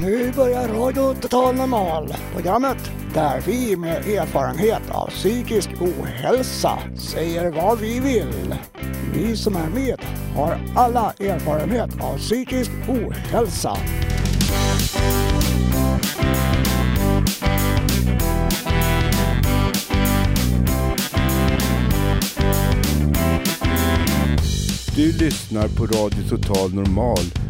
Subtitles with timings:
[0.00, 7.78] Nu börjar Radio Total Normal, programmet där vi med erfarenhet av psykisk ohälsa säger vad
[7.78, 8.54] vi vill.
[9.14, 10.00] Vi som är med
[10.36, 13.76] har alla erfarenhet av psykisk ohälsa.
[24.96, 27.49] Du lyssnar på Radio Total Normal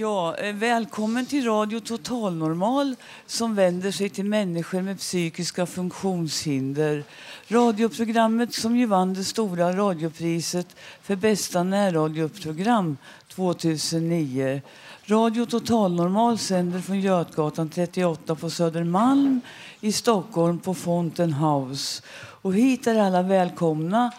[0.00, 2.94] Ja, eh, välkommen till Radio Total Normal
[3.26, 7.04] som vänder sig till människor med psykiska funktionshinder.
[7.48, 10.66] Radioprogrammet som ju vann det stora radiopriset
[11.02, 12.96] för bästa närradioprogram
[13.28, 14.62] 2009.
[15.04, 19.40] Radio Total Normal sänder från Götgatan 38 på Södermalm
[19.80, 22.02] i Stockholm på Fountain House.
[22.42, 24.10] Och hit är alla välkomna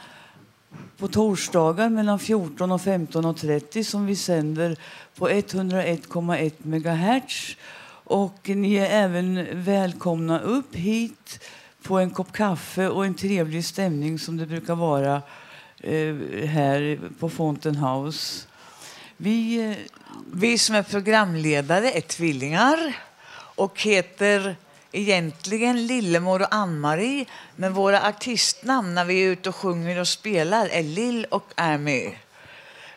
[0.97, 4.77] på torsdagar mellan 14 och 15.30 som vi sänder
[5.15, 7.55] på 101,1 MHz.
[8.03, 11.39] Och ni är även välkomna upp hit
[11.83, 15.21] på en kopp kaffe och en trevlig stämning som det brukar vara
[15.79, 18.47] eh, här på Fountain House.
[19.17, 19.77] Vi, eh,
[20.33, 22.95] Vi som är programledare är tvillingar
[23.55, 24.55] och heter
[24.91, 27.25] egentligen Lillemor och Ann-Marie.
[27.55, 32.15] Men våra artistnamn när vi är ute och sjunger och spelar är Lill och Amy.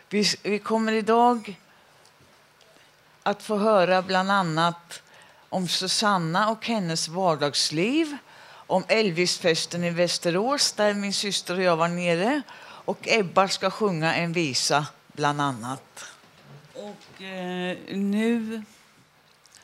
[0.08, 1.60] Vi, vi kommer idag
[3.22, 5.02] att få höra bland annat
[5.48, 8.16] om Susanna och hennes vardagsliv,
[8.66, 12.42] om Elvisfesten i Västerås där min syster och jag var nere
[12.84, 16.04] och Ebba ska sjunga en visa bland annat.
[16.74, 18.62] och eh, nu,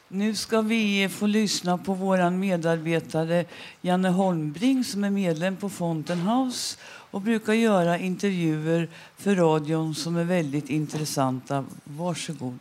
[0.08, 3.44] nu ska vi få lyssna på vår medarbetare
[3.80, 6.78] Janne Holmbring som är medlem på Fountain House
[7.10, 11.64] och brukar göra intervjuer för radion som är väldigt intressanta.
[11.84, 12.58] Varsågod.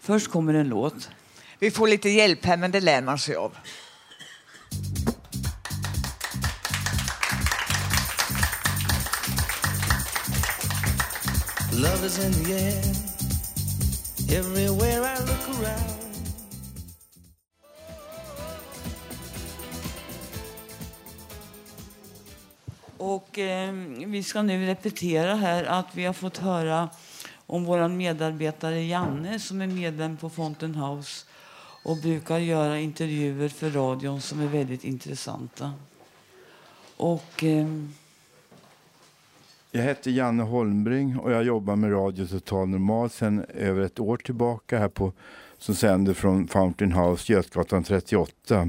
[0.00, 1.08] Först kommer en låt.
[1.58, 3.56] Vi får lite hjälp här, men det lär man sig av.
[11.72, 13.11] Love is in the air,
[14.32, 16.02] everywhere I look around.
[22.96, 23.72] Och eh,
[24.06, 26.88] vi ska nu repetera här att vi har fått höra
[27.46, 31.26] om vår medarbetare Janne som är medlem på Fountain House
[31.84, 35.72] och brukar göra intervjuer för radion som är väldigt intressanta.
[36.96, 37.66] Och eh,
[39.74, 44.16] jag heter Janne Holmbring och jag jobbar med Radio Total Normal sedan över ett år
[44.16, 45.12] tillbaka här på
[45.58, 48.68] som sänder från Fountain House, Götgatan 38.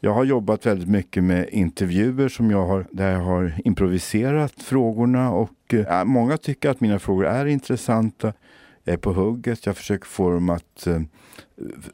[0.00, 5.32] Jag har jobbat väldigt mycket med intervjuer som jag har, där jag har improviserat frågorna
[5.32, 8.32] och eh, många tycker att mina frågor är intressanta.
[8.84, 11.00] Jag är på hugget, jag försöker få dem att eh,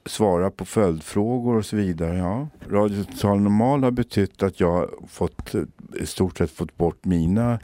[0.06, 2.18] svara på följdfrågor och så vidare.
[2.18, 2.48] Ja.
[2.70, 5.62] Radio Total Normal har betytt att jag har fått, eh,
[6.00, 7.58] i stort sett fått bort mina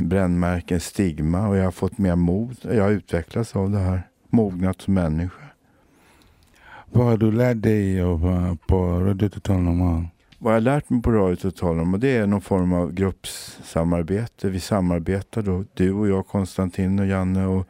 [0.00, 2.56] brännmärken, stigma och jag har fått mer mod.
[2.62, 5.42] Jag har utvecklats av det här, mognat som människa.
[6.92, 10.06] Vad har du lärt dig eh, på Radio Total Normal?
[10.38, 14.48] Vad jag har lärt mig på Radio Total Normal det är någon form av gruppsamarbete.
[14.48, 17.68] Vi samarbetar då, du och jag, Konstantin och Janne och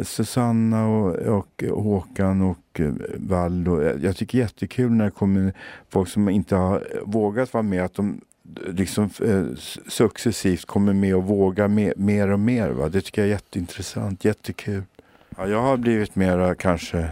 [0.00, 3.68] Susanna och, och Håkan och eh, Wall.
[3.68, 5.52] Och jag tycker jättekul när det kommer
[5.88, 8.20] folk som inte har vågat vara med, att de
[8.66, 9.44] liksom eh,
[9.88, 12.68] successivt kommer med och vågar mer, mer och mer.
[12.68, 12.88] Va?
[12.88, 14.82] Det tycker jag är jätteintressant, jättekul.
[15.36, 17.08] Ja, jag har blivit mera kanske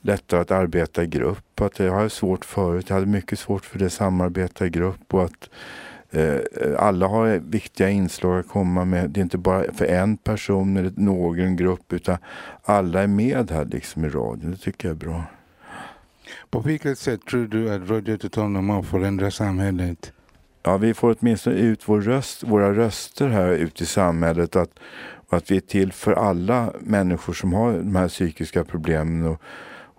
[0.00, 1.60] lättare att arbeta i grupp.
[1.60, 2.88] Att jag har svårt förut.
[2.88, 5.50] Jag hade mycket svårt för det samarbeta i grupp och att
[6.10, 6.38] eh,
[6.78, 9.10] alla har viktiga inslag att komma med.
[9.10, 12.18] Det är inte bara för en person eller någon grupp utan
[12.62, 14.50] alla är med här liksom i radion.
[14.50, 15.24] Det tycker jag är bra.
[16.50, 20.12] På vilket sätt tror du att Radio Total Normal förändrar samhället?
[20.62, 24.56] ja, vi får åtminstone ut vår röst, våra röster här ute i samhället.
[24.56, 24.70] Att,
[25.28, 29.42] att vi är till för alla människor som har de här psykiska problemen och,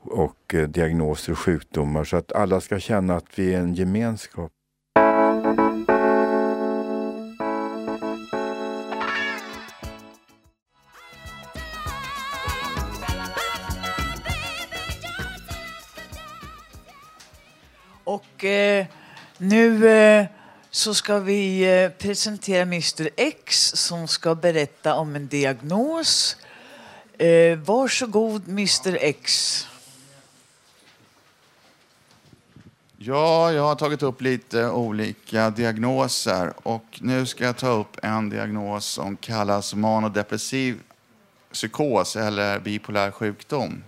[0.01, 2.04] och eh, diagnoser och sjukdomar.
[2.04, 4.51] Så att alla ska känna att vi är en gemenskap.
[18.06, 18.86] Och eh,
[19.38, 20.25] nu eh
[20.75, 26.38] så ska vi eh, presentera Mr X som ska berätta om en diagnos.
[27.18, 29.68] Eh, varsågod Mr X.
[32.98, 38.30] Ja, jag har tagit upp lite olika diagnoser och nu ska jag ta upp en
[38.30, 40.80] diagnos som kallas manodepressiv
[41.52, 43.84] psykos eller bipolär sjukdom.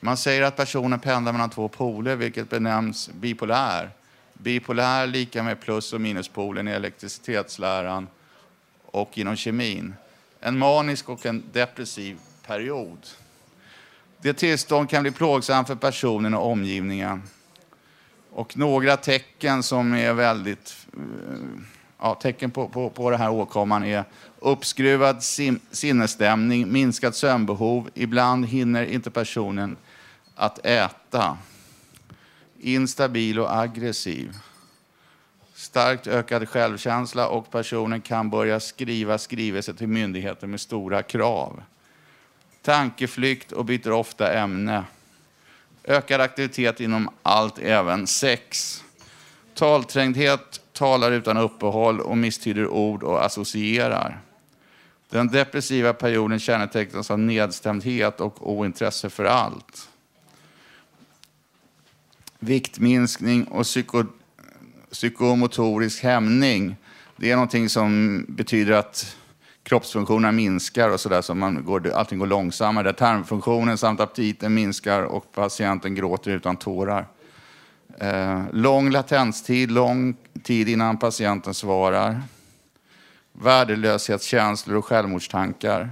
[0.00, 3.90] Man säger att personen pendlar mellan två poler, vilket benämns bipolär.
[4.38, 8.08] Bipolär lika med plus och minuspolen i elektricitetsläran
[8.86, 9.94] och inom kemin.
[10.40, 12.98] En manisk och en depressiv period.
[14.22, 17.22] Det tillstånd kan bli plågsamt för personen och omgivningen.
[18.30, 20.86] Och några tecken som är väldigt...
[20.94, 21.00] Eh,
[22.00, 24.04] ja, tecken på, på, på den här åkomman är
[24.38, 27.90] uppskruvad sim, sinnesstämning, minskat sömnbehov.
[27.94, 29.76] Ibland hinner inte personen
[30.34, 31.38] att äta.
[32.60, 34.36] Instabil och aggressiv.
[35.54, 41.62] Starkt ökad självkänsla och personen kan börja skriva skrivelser till myndigheter med stora krav.
[42.62, 44.84] Tankeflykt och byter ofta ämne.
[45.84, 48.84] Ökad aktivitet inom allt, även sex.
[49.54, 54.20] Talträngdhet, talar utan uppehåll och misstyder ord och associerar.
[55.10, 59.88] Den depressiva perioden kännetecknas av nedstämdhet och ointresse för allt.
[62.38, 64.04] Viktminskning och psyko,
[64.90, 66.76] psykomotorisk hämning.
[67.16, 69.16] Det är någonting som betyder att
[69.62, 72.92] kroppsfunktionerna minskar och sådär, så man går, allting går långsammare.
[72.92, 77.06] Tarmfunktionen samt aptiten minskar och patienten gråter utan tårar.
[78.00, 82.22] Eh, lång latenstid, lång tid innan patienten svarar.
[83.32, 85.90] Värdelöshetskänslor och självmordstankar.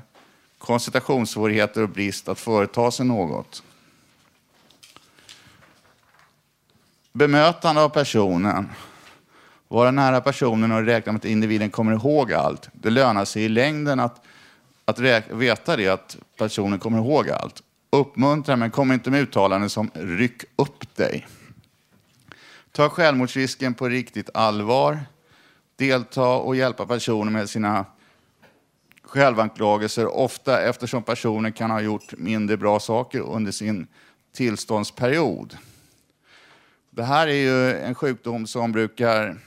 [0.58, 3.62] Koncentrationssvårigheter och brist att företa sig något.
[7.16, 8.68] Bemötande av personen.
[9.68, 12.68] Vara nära personen och räkna med att individen kommer ihåg allt.
[12.72, 14.24] Det lönar sig i längden att,
[14.84, 14.98] att
[15.28, 17.62] veta det, att personen kommer ihåg allt.
[17.90, 21.26] Uppmuntra, men kom inte med uttalanden som ryck upp dig.
[22.72, 25.00] Ta självmordsrisken på riktigt allvar.
[25.76, 27.84] Delta och hjälpa personer med sina
[29.02, 33.86] självanklagelser, ofta eftersom personen kan ha gjort mindre bra saker under sin
[34.32, 35.56] tillståndsperiod.
[36.96, 39.38] Det här är ju en sjukdom som brukar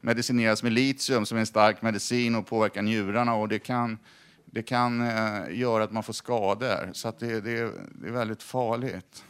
[0.00, 3.98] medicineras med litium som är en stark medicin och påverkar njurarna och det kan,
[4.44, 6.90] det kan eh, göra att man får skador.
[6.92, 9.24] Så att det, det, det är väldigt farligt.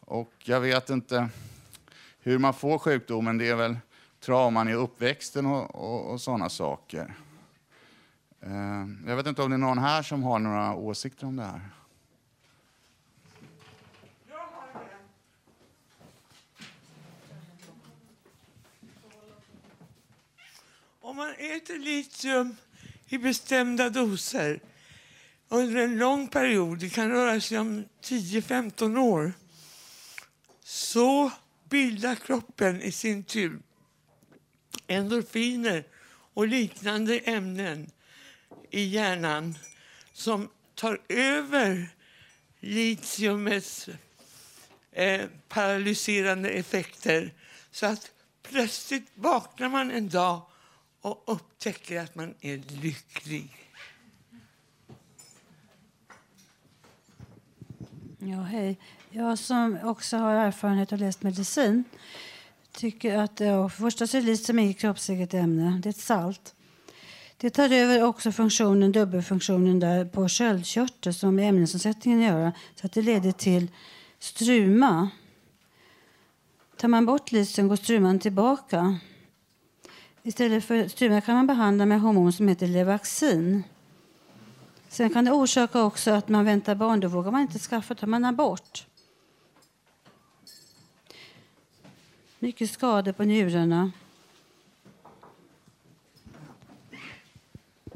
[0.00, 1.28] Och jag vet inte
[2.20, 3.38] hur man får sjukdomen.
[3.38, 3.76] Det är väl
[4.24, 7.14] trauman i uppväxten och, och, och sådana saker.
[8.40, 11.42] Eh, jag vet inte om det är någon här som har några åsikter om det
[11.42, 11.60] här.
[21.14, 22.56] Om man äter litium
[23.08, 24.60] i bestämda doser
[25.48, 29.32] under en lång period, det kan röra sig om 10-15 år,
[30.64, 31.32] så
[31.68, 33.58] bildar kroppen i sin tur
[34.86, 35.84] endorfiner
[36.34, 37.90] och liknande ämnen
[38.70, 39.58] i hjärnan
[40.12, 41.88] som tar över
[42.60, 43.88] litiumets
[44.92, 47.32] eh, paralyserande effekter.
[47.70, 48.10] Så att
[48.42, 50.42] plötsligt vaknar man en dag
[51.04, 53.56] och upptäcker att man är lycklig.
[58.18, 58.78] Ja, hej.
[59.10, 61.84] Jag som också har erfarenhet och läst medicin
[62.72, 65.80] tycker att ja, för det första så är litium inget kroppseget ämne.
[65.82, 66.54] Det är ett salt.
[67.36, 72.52] Det tar över också funktionen, dubbelfunktionen där på sköldkörteln som med ämnesomsättningen att göra.
[72.74, 73.70] Så att det leder till
[74.18, 75.10] struma.
[76.76, 78.98] Tar man bort litium går struman tillbaka.
[80.26, 83.62] Istället för struma kan man behandla med hormon som heter Levaxin.
[84.88, 87.00] Sen kan det orsaka också att man väntar barn.
[87.00, 88.86] Då vågar man inte skaffa, tar man abort.
[92.38, 93.92] Mycket skador på njurarna.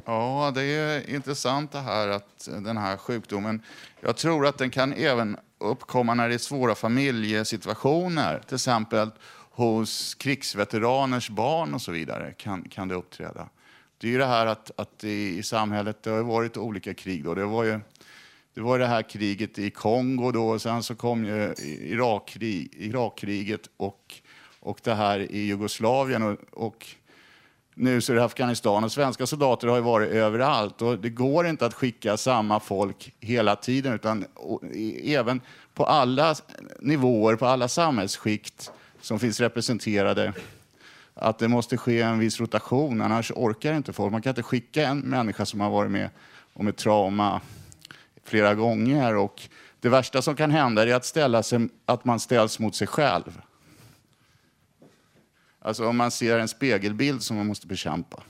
[0.05, 3.63] Ja, det är intressant det här att den här sjukdomen,
[4.01, 9.11] jag tror att den kan även uppkomma när det är svåra familjesituationer, till exempel
[9.59, 13.49] hos krigsveteraners barn och så vidare kan, kan det uppträda.
[13.99, 16.95] Det är ju det här att, att i, i samhället, det har ju varit olika
[16.95, 17.35] krig då.
[17.35, 17.81] Det var ju
[18.55, 23.61] det, var det här kriget i Kongo då, och sen så kom ju Irakkrig, Irakkriget
[23.77, 24.15] och,
[24.61, 26.87] och det här i Jugoslavien och, och
[27.75, 31.47] nu så är det Afghanistan och svenska soldater har ju varit överallt och det går
[31.47, 35.41] inte att skicka samma folk hela tiden utan och, i- även
[35.75, 36.35] på alla
[36.81, 40.33] nivåer, på alla samhällsskikt som finns representerade.
[41.15, 44.13] Att det måste ske en viss rotation, annars orkar inte folk.
[44.13, 46.11] Man kan inte skicka en människa som har varit med
[46.53, 47.41] om ett trauma
[48.25, 49.17] flera gånger.
[49.17, 49.49] Och
[49.81, 53.41] det värsta som kan hända är att, ställa sig, att man ställs mot sig själv.
[55.61, 58.23] Alltså om man ser en spegelbild som man måste bekämpa.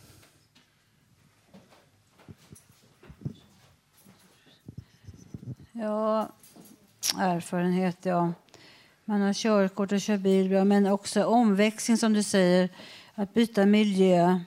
[5.72, 6.28] Ja,
[7.18, 8.32] erfarenhet, ja.
[9.08, 12.68] Man har körkort och kör bil bra, men också omväxling som du säger.
[13.14, 14.40] Att byta miljö.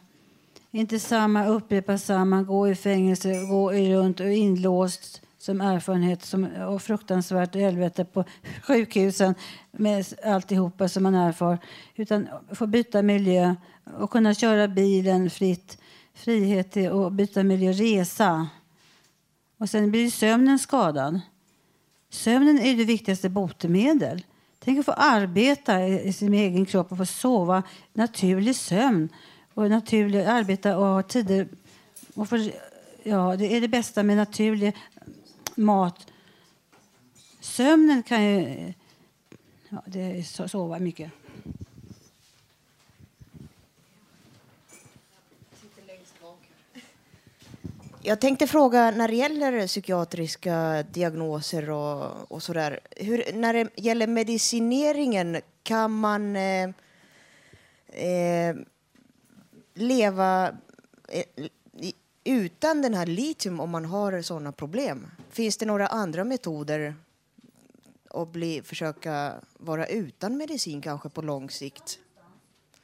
[0.71, 6.81] Inte samma, upprepa samma, gå i fängelse, gå runt och inlåst som erfarenhet som, och
[6.81, 8.23] fruktansvärt helvete på
[8.63, 9.35] sjukhusen
[9.71, 11.57] med alltihopa som man erfar.
[11.95, 13.55] Utan få byta miljö
[13.97, 15.77] och kunna köra bilen fritt.
[16.13, 18.47] Frihet till att byta miljö, resa.
[19.57, 21.21] Och sen blir sömnen skadad.
[22.09, 24.23] Sömnen är det viktigaste botemedel.
[24.63, 27.63] Tänk att få arbeta i sin egen kropp och få sova
[27.93, 29.09] naturlig sömn
[29.53, 31.47] och naturlig arbeta och ha tider.
[32.13, 32.51] Och för,
[33.03, 34.75] ja, det är det bästa med naturlig
[35.55, 36.07] mat.
[37.39, 38.73] Sömnen kan ju...
[39.69, 41.11] Ja, det är sova mycket.
[48.03, 52.79] Jag tänkte fråga när det gäller psykiatriska diagnoser och, och sådär.
[53.33, 56.69] när det gäller medicineringen, kan man eh,
[57.87, 58.55] eh,
[59.73, 60.51] leva
[61.07, 61.45] eh,
[62.23, 65.07] utan den här litium om man har sådana problem?
[65.29, 66.95] Finns det några andra metoder
[68.09, 71.99] att bli, försöka vara utan medicin kanske på lång sikt?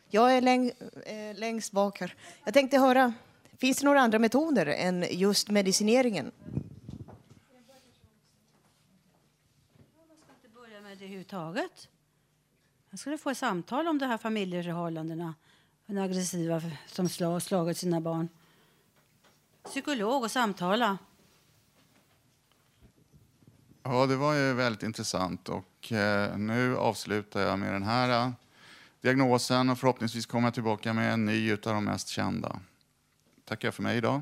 [0.10, 0.72] Jag är läng,
[1.06, 2.16] eh, längst bak här.
[2.44, 3.14] Jag tänkte höra
[3.58, 6.32] Finns det några andra metoder än just medicineringen?
[6.46, 7.64] Jag
[10.24, 11.88] ska inte börja med det överhuvudtaget.
[12.90, 15.34] Jag skulle få ett samtal om de här familjeförhållandena.
[15.86, 18.30] Den aggressiva som slag, slagit sina barn.
[19.64, 20.98] Psykolog och samtala.
[23.84, 25.50] Ja, det var ju väldigt intressant.
[25.50, 28.32] Och eh, nu avslutar jag med den här eh,
[29.02, 32.60] diagnosen och förhoppningsvis kommer jag tillbaka med en ny utav de mest kända
[33.48, 34.22] tackar för mig idag.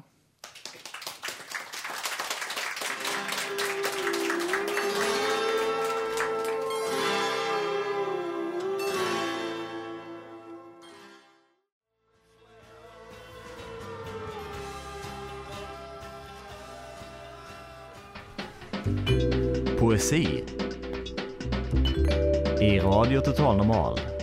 [19.79, 20.43] Poesi
[22.61, 24.14] i Radio Total Normal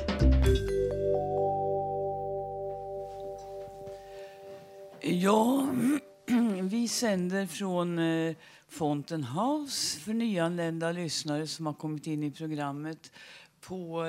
[5.14, 5.66] Ja,
[6.62, 8.36] vi sänder från Fonten
[8.68, 13.12] Fountain House för nyanlända lyssnare som har kommit in i programmet
[13.60, 14.04] på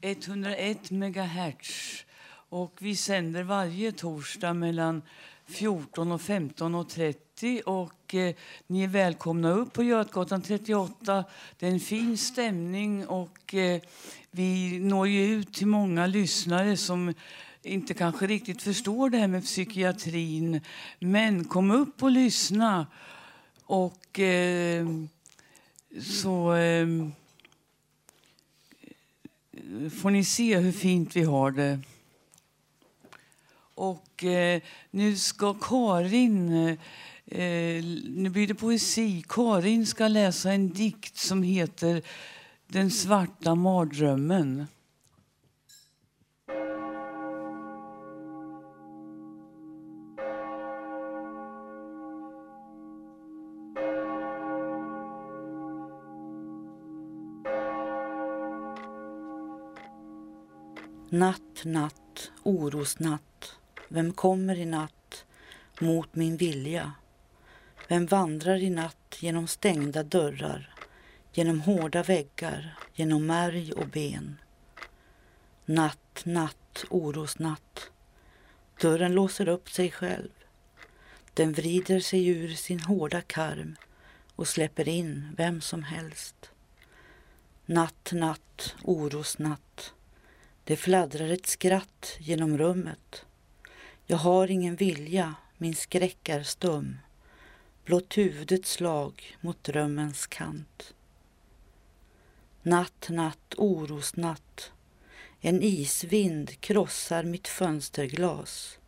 [0.00, 2.04] eh, 101 megahertz.
[2.48, 5.02] Och vi sänder varje torsdag mellan
[5.46, 8.34] 14 och 15.30 och eh,
[8.66, 11.24] ni är välkomna upp på Götgatan 38.
[11.58, 13.80] Det är en fin stämning och eh,
[14.30, 17.14] vi når ju ut till många lyssnare som
[17.68, 20.60] inte kanske riktigt förstår det här med psykiatrin.
[20.98, 22.86] Men kom upp och lyssna.
[23.64, 24.86] Och eh,
[26.00, 26.86] så eh,
[29.90, 31.80] får ni se hur fint vi har det.
[33.74, 36.78] Och eh, nu ska Karin, eh,
[37.40, 39.24] eh nu blir det poesi.
[39.28, 42.02] Karin ska läsa en dikt som heter
[42.66, 44.66] Den svarta mardrömmen.
[61.10, 63.56] Natt, natt, orosnatt.
[63.88, 65.24] Vem kommer i natt
[65.80, 66.92] mot min vilja?
[67.88, 70.74] Vem vandrar i natt genom stängda dörrar,
[71.32, 74.36] genom hårda väggar, genom märg och ben?
[75.64, 77.90] Natt, natt, orosnatt.
[78.80, 80.32] Dörren låser upp sig själv.
[81.34, 83.76] Den vrider sig ur sin hårda karm
[84.36, 86.50] och släpper in vem som helst.
[87.66, 89.94] Natt, natt, orosnatt.
[90.68, 93.24] Det fladdrar ett skratt genom rummet.
[94.06, 96.98] Jag har ingen vilja, min skräck är stum.
[97.84, 100.94] Blott huvudets slag mot drömmens kant.
[102.62, 104.72] Natt, natt, orosnatt.
[105.40, 108.78] En isvind krossar mitt fönsterglas.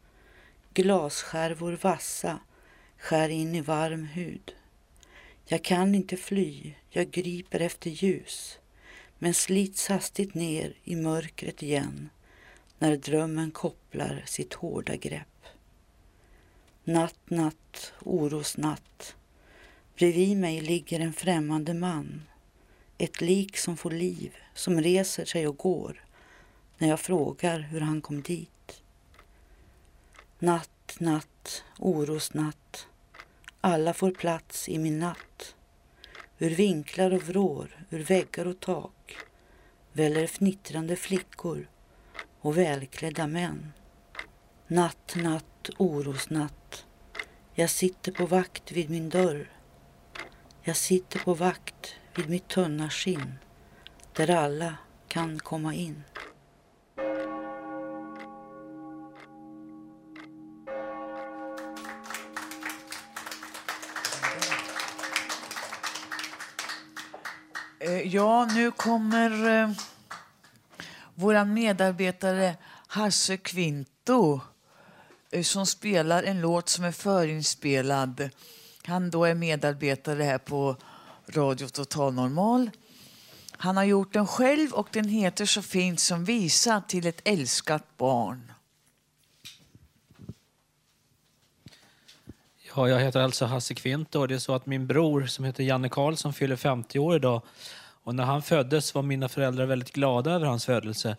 [0.75, 2.39] Glasskärvor vassa
[2.99, 4.55] skär in i varm hud.
[5.47, 8.60] Jag kan inte fly, jag griper efter ljus
[9.23, 12.09] men slits hastigt ner i mörkret igen
[12.79, 15.47] när drömmen kopplar sitt hårda grepp.
[16.85, 19.17] Natt, natt, orosnatt.
[19.97, 22.23] Bredvid mig ligger en främmande man.
[22.99, 26.05] Ett lik som får liv, som reser sig och går
[26.79, 28.83] när jag frågar hur han kom dit.
[30.39, 32.87] Natt, natt, orosnatt.
[33.61, 35.55] Alla får plats i min natt.
[36.43, 39.17] Ur vinklar och vrår, ur väggar och tak
[39.93, 41.69] väller fnittrande flickor
[42.41, 43.73] och välklädda män.
[44.67, 46.87] Natt, natt, orosnatt.
[47.55, 49.53] Jag sitter på vakt vid min dörr.
[50.63, 53.35] Jag sitter på vakt vid mitt tunna skinn
[54.13, 54.75] där alla
[55.09, 56.03] kan komma in.
[68.13, 69.71] Ja, nu kommer eh,
[71.15, 74.41] vår medarbetare Hasse Kvinto
[75.31, 78.31] eh, som spelar en låt som är förinspelad.
[78.85, 80.77] Han då är medarbetare här på
[81.29, 82.71] Radio Total Normal.
[83.53, 87.97] Han har gjort den själv och den heter så fint som Visa till ett älskat
[87.97, 88.53] barn.
[92.77, 95.65] Ja, jag heter alltså Hasse Kvinto och det är så att min bror som heter
[95.65, 97.43] Janne Karlsson fyller 50 år idag.
[98.03, 101.17] Och när han föddes var mina föräldrar väldigt glada över hans födelse.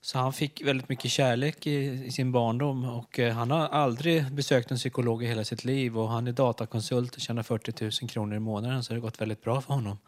[0.00, 4.32] Så han fick väldigt mycket kärlek i, i sin barndom och eh, han har aldrig
[4.32, 8.10] besökt en psykolog i hela sitt liv och han är datakonsult och tjänar 40 000
[8.10, 9.98] kronor i månaden så det har gått väldigt bra för honom.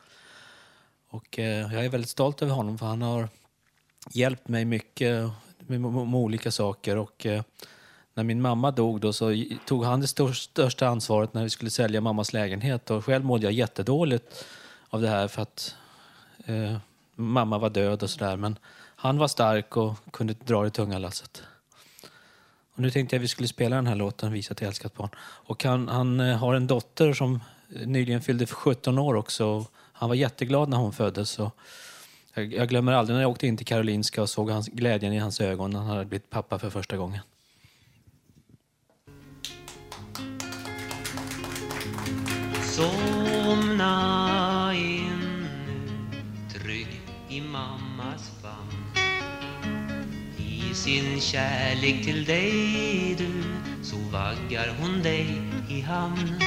[1.09, 3.29] Och eh, jag är väldigt stolt över honom för han har
[4.11, 7.43] hjälpt mig mycket med, med, med olika saker och eh,
[8.15, 11.71] när min mamma dog då så tog han det stor, största ansvaret när vi skulle
[11.71, 12.91] sälja mammas lägenhet.
[12.91, 14.45] Och själv mådde jag jättedåligt
[14.89, 15.77] av det här för att
[16.47, 16.77] eh,
[17.15, 18.37] mamma var död och sådär.
[18.37, 18.59] Men
[18.97, 21.43] han var stark och kunde dra det tunga lasset.
[22.75, 25.11] Och nu tänkte jag att vi skulle spela den här låten, Visa till älskat barn.
[25.21, 27.41] Och han, han eh, har en dotter som
[27.75, 29.67] eh, nyligen fyllde 17 år också.
[29.93, 31.39] Han var jätteglad när hon föddes.
[31.39, 31.57] Och
[32.35, 35.19] jag, jag glömmer aldrig när jag åkte in till Karolinska och såg hans, glädjen i
[35.19, 37.21] hans ögon när han hade blivit pappa för första gången.
[42.63, 44.22] Somna
[50.83, 53.43] sin kärlek till dig du,
[53.83, 55.27] så vaggar hon dig
[55.69, 56.43] i hamn.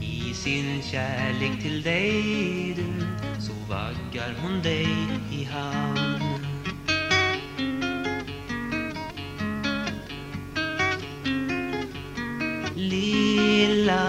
[0.00, 3.06] I sin kärlek till dig du,
[3.40, 4.88] så vaggar hon dig
[5.32, 6.20] i hamn.
[12.76, 14.02] Lilla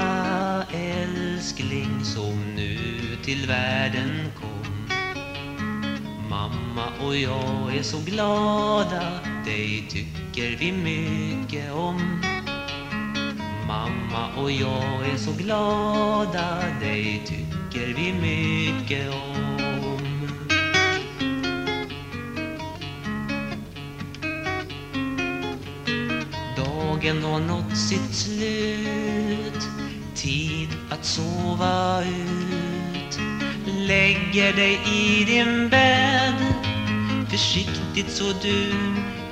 [0.73, 2.77] älskling som nu
[3.23, 4.40] till världen kom
[6.41, 12.21] Mamma och jag är så glada Dig tycker vi mycket om.
[13.67, 20.27] Mamma och jag är så glada Dig tycker vi mycket om.
[26.58, 29.63] Dagen har nått sitt slut
[30.15, 32.40] Tid att sova ut.
[34.12, 36.36] Lägger dig i din bädd.
[37.30, 38.74] Försiktigt så du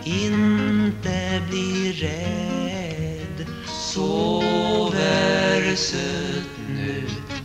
[0.03, 3.47] inte blir rädd.
[3.65, 7.03] Sover sött nu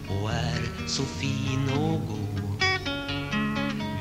[0.09, 2.65] och är så fin och god.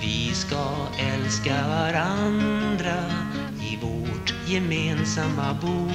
[0.01, 3.11] Vi ska älska varandra
[3.61, 5.89] i vårt gemensamma bo.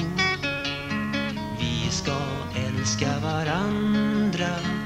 [1.60, 2.18] Vi ska
[2.56, 4.77] älska varandra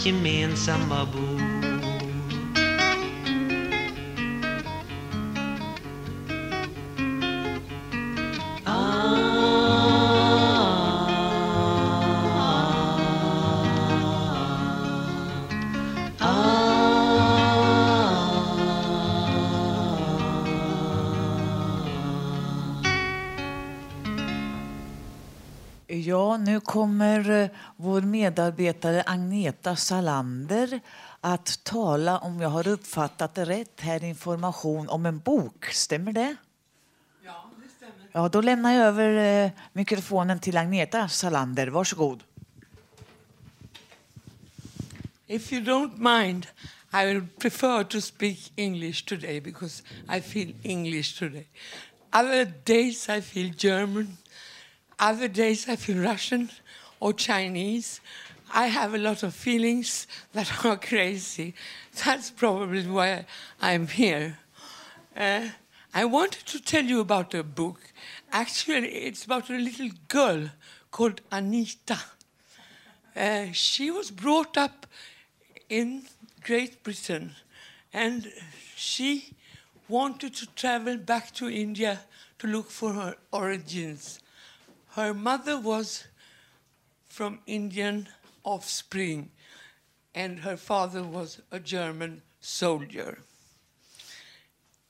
[0.00, 1.04] vårt gemensamma
[26.44, 30.80] nu kommer eh, vår medarbetare Agneta Salander
[31.20, 35.64] att tala, om jag har uppfattat det rätt, här information om en bok.
[35.64, 36.36] Stämmer det?
[37.24, 38.08] Ja, det stämmer.
[38.12, 41.66] Ja, då lämnar jag över eh, mikrofonen till Agneta Salander.
[41.66, 42.22] Varsågod.
[45.26, 46.46] If you don't mind,
[46.92, 49.82] I would prefer to speak English today because
[50.16, 51.46] I feel English today.
[52.12, 54.16] Other days I feel German.
[55.00, 56.50] Other days I feel Russian
[57.00, 58.02] or Chinese.
[58.52, 61.54] I have a lot of feelings that are crazy.
[62.04, 63.24] That's probably why
[63.62, 64.36] I'm here.
[65.16, 65.48] Uh,
[65.94, 67.80] I wanted to tell you about a book.
[68.30, 70.50] Actually, it's about a little girl
[70.90, 71.98] called Anita.
[73.16, 74.86] Uh, she was brought up
[75.70, 76.02] in
[76.42, 77.32] Great Britain
[77.90, 78.30] and
[78.76, 79.34] she
[79.88, 82.00] wanted to travel back to India
[82.38, 84.20] to look for her origins.
[84.94, 86.08] Her mother was
[87.08, 88.08] from Indian
[88.44, 89.30] offspring,
[90.14, 93.18] and her father was a German soldier.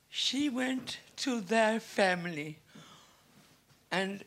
[0.08, 2.58] She went to their family,
[3.90, 4.24] and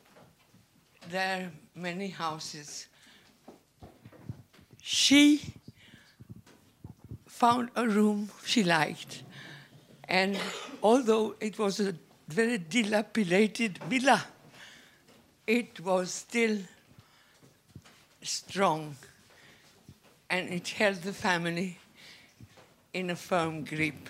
[1.09, 2.87] their many houses.
[4.81, 5.53] She
[7.25, 9.23] found a room she liked,
[10.03, 10.37] and
[10.83, 11.95] although it was a
[12.27, 14.23] very dilapidated villa,
[15.45, 16.57] it was still
[18.21, 18.95] strong
[20.29, 21.77] and it held the family
[22.93, 24.09] in a firm grip.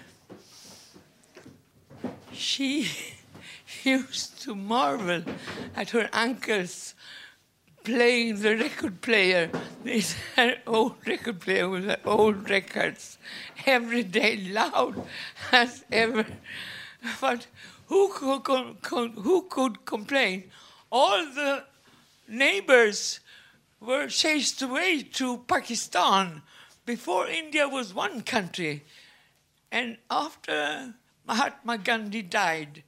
[2.31, 2.87] She
[3.83, 5.23] used to marvel
[5.75, 6.93] at her uncles
[7.83, 9.49] playing the record player,
[9.83, 10.15] this
[10.65, 13.17] old record player with the old records,
[13.65, 15.05] every day loud
[15.51, 16.25] as ever.
[17.19, 17.47] But
[17.87, 18.77] who could,
[19.15, 20.51] who could complain?
[20.93, 21.63] All the
[22.27, 23.19] neighbors
[23.79, 26.43] were chased away to Pakistan
[26.85, 28.85] before India was one country.
[29.71, 30.93] And after
[31.27, 32.83] Mahatma Gandhi died,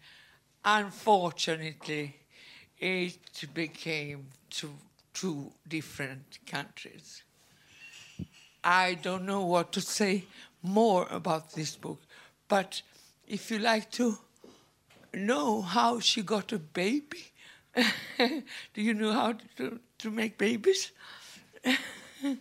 [0.63, 2.15] unfortunately,
[2.77, 3.17] it
[3.55, 4.75] became two,
[5.15, 7.23] two different countries.
[8.63, 10.25] I don't know what to say
[10.61, 12.03] more about this book,
[12.47, 12.83] but
[13.27, 14.19] if you like to
[15.11, 17.31] know how she got a baby,
[18.73, 20.91] do you know how to, to make babies?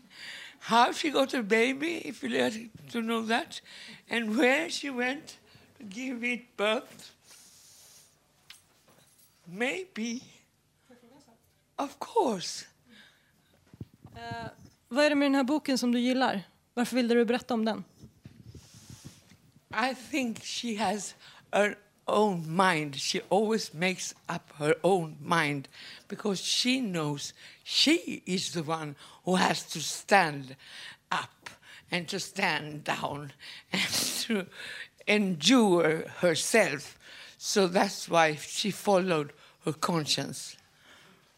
[0.61, 3.61] how she got a baby, if you like to know that,
[4.09, 5.39] and where she went
[5.79, 7.13] to give it birth.
[9.47, 10.23] Maybe.
[11.77, 12.67] Of course.
[14.17, 14.47] Eh,
[14.89, 16.43] vad är det med den här boken som du gillar?
[16.75, 17.85] Varför ville du berätta om den?
[19.71, 21.15] I think she has
[21.53, 22.97] her own mind.
[22.97, 25.69] She always makes up her own mind
[26.09, 30.57] because she knows she is the one who has to stand
[31.11, 31.51] up
[31.91, 33.33] and to stand down
[33.73, 33.83] and
[34.23, 34.47] to
[35.07, 36.99] endure herself.
[37.39, 39.33] So that's why she followed
[39.65, 40.57] her conscience.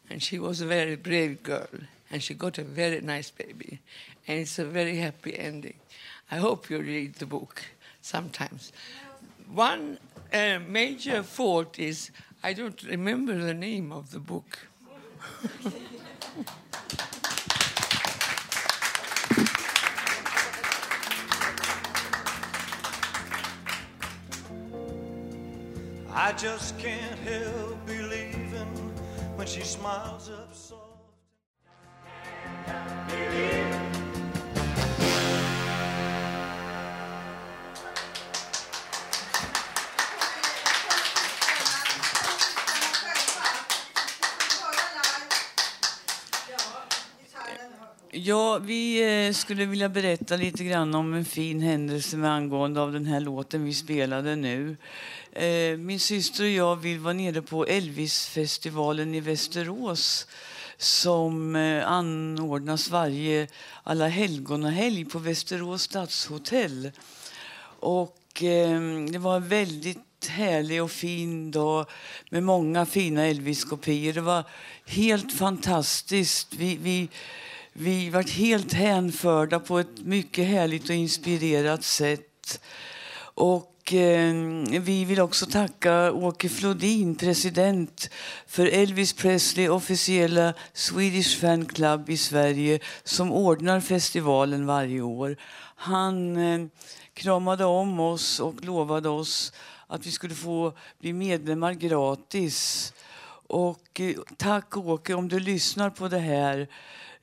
[0.09, 1.67] And she was a very brave girl
[2.09, 3.79] and she got a very nice baby.
[4.27, 5.75] And it's a very happy ending.
[6.31, 7.63] I hope you read the book
[8.01, 8.71] sometimes.
[9.53, 9.97] One
[10.33, 12.11] uh, major fault is
[12.43, 14.59] I don't remember the name of the book.
[26.13, 28.93] I just can't help believing
[29.35, 30.86] when she smiles up soft.
[48.27, 52.93] Ja, vi eh, skulle vilja berätta lite grann om en fin händelse med angående av
[52.93, 54.77] den här låten vi spelade nu.
[55.31, 60.27] Eh, min syster och jag vi var nere på Elvisfestivalen i Västerås
[60.77, 63.47] som eh, anordnas varje
[63.83, 66.91] alla helgonahelg på Västerås stadshotell.
[67.79, 68.17] Och
[69.11, 71.85] det var en väldigt härlig och fin dag
[72.29, 74.13] med många fina Elvis-kopior.
[74.13, 74.43] Det var
[74.85, 76.53] helt fantastiskt.
[76.53, 77.09] Vi, vi,
[77.79, 82.61] vi var helt hänförda på ett mycket härligt och inspirerat sätt.
[83.19, 84.33] Och eh,
[84.81, 88.09] vi vill också tacka Åke Flodin, president
[88.47, 95.37] för Elvis Presley officiella Swedish Fan Club i Sverige som ordnar festivalen varje år.
[95.75, 96.67] Han eh,
[97.13, 99.53] kramade om oss och lovade oss
[99.87, 102.93] att vi skulle få bli medlemmar gratis.
[103.47, 106.67] Och eh, tack Åke om du lyssnar på det här.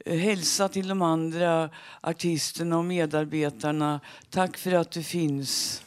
[0.06, 4.00] Eh, hälsa till de andra artisterna och medarbetarna.
[4.30, 5.80] Tack för att du finns.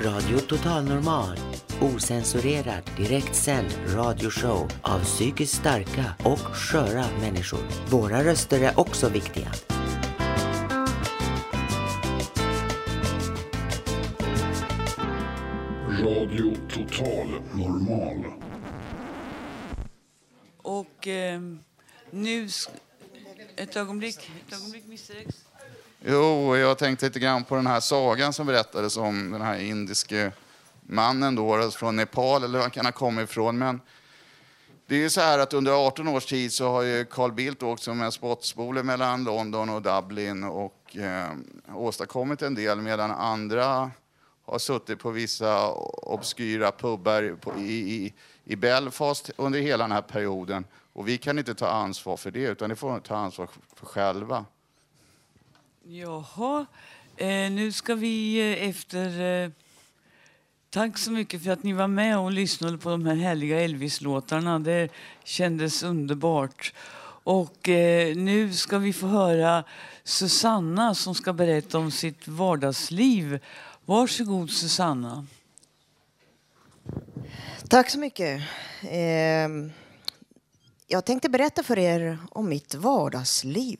[0.00, 1.51] Radio Total Normal
[1.82, 7.60] osensurerad, direktsänd radioshow av psykiskt starka och sköra människor.
[7.90, 9.52] Våra röster är också viktiga.
[16.00, 18.24] Radio Total Normal.
[20.62, 21.40] Och eh,
[22.10, 22.48] nu...
[23.56, 25.36] Ett ögonblick, ett ögonblick, Mr X.
[26.04, 30.32] Jo, jag tänkte lite grann på den här sagan som berättades om den här indiske
[30.92, 33.58] mannen då, alltså från Nepal, eller var han kan ha kommit ifrån.
[33.58, 33.80] Men
[34.86, 37.62] det är ju så här att under 18 års tid så har ju Carl Bildt
[37.62, 41.30] åkt som en spottspole mellan London och Dublin och eh,
[41.74, 43.90] åstadkommit en del medan andra
[44.44, 50.02] har suttit på vissa obskyra pubbar på, i, i, i Belfast under hela den här
[50.02, 50.64] perioden.
[50.92, 53.86] Och vi kan inte ta ansvar för det, utan det får de ta ansvar för
[53.86, 54.44] själva.
[55.84, 56.66] Jaha,
[57.16, 59.20] eh, nu ska vi eh, efter...
[59.44, 59.50] Eh,
[60.72, 64.58] Tack så mycket för att ni var med och lyssnade på de här härliga Elvis-låtarna.
[64.58, 64.88] Det
[65.24, 66.74] kändes underbart.
[67.24, 69.64] Och eh, nu ska vi få höra
[70.04, 73.38] Susanna som ska berätta om sitt vardagsliv.
[73.84, 75.26] Varsågod Susanna.
[77.68, 78.42] Tack så mycket.
[78.82, 79.48] Eh,
[80.86, 83.78] jag tänkte berätta för er om mitt vardagsliv.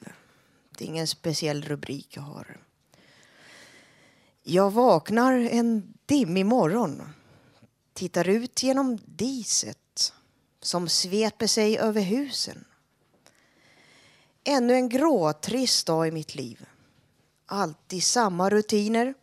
[0.78, 2.56] Det är ingen speciell rubrik jag har.
[4.42, 7.02] Jag vaknar en dimmig morgon.
[7.92, 10.12] Tittar ut genom diset
[10.60, 12.64] som sveper sig över husen.
[14.44, 16.66] Ännu en gråtrist dag i mitt liv.
[17.46, 19.14] Alltid samma rutiner.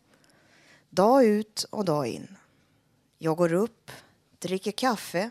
[0.88, 2.36] Dag ut och dag in.
[3.18, 3.90] Jag går upp,
[4.38, 5.30] dricker kaffe,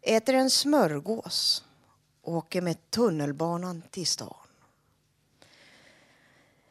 [0.00, 1.64] äter en smörgås
[2.22, 4.46] och åker med tunnelbanan till stan.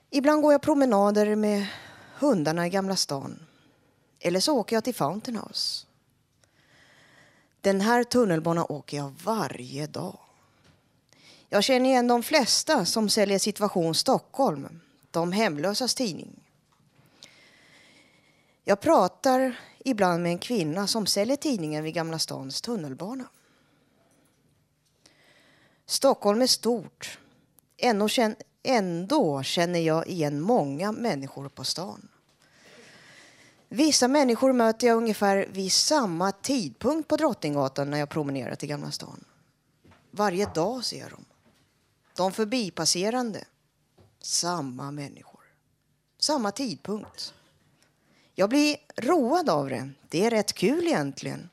[0.09, 1.67] Ibland går jag promenader med
[2.19, 3.39] hundarna i Gamla stan.
[4.25, 5.85] Eller så åker jag till Fountain House.
[7.61, 10.19] Den här tunnelbanan åker jag varje dag.
[11.49, 14.81] Jag känner igen de flesta som säljer Situation Stockholm,
[15.11, 16.39] de hemlösas tidning.
[18.63, 23.25] Jag pratar ibland med en kvinna som säljer tidningen vid Gamla stans tunnelbana.
[25.85, 27.19] Stockholm är stort.
[28.63, 32.07] Ändå känner, jag igen många människor på stan.
[33.75, 38.91] Vissa människor möter jag ungefär vid samma tidpunkt på Drottninggatan när jag promenerar till Gamla
[38.91, 39.23] stan.
[40.11, 41.25] Varje dag ser jag dem.
[42.15, 43.45] De förbipasserande.
[44.19, 45.41] Samma människor.
[46.19, 47.33] Samma tidpunkt.
[48.35, 49.89] Jag blir road av det.
[50.09, 51.49] Det är rätt kul egentligen.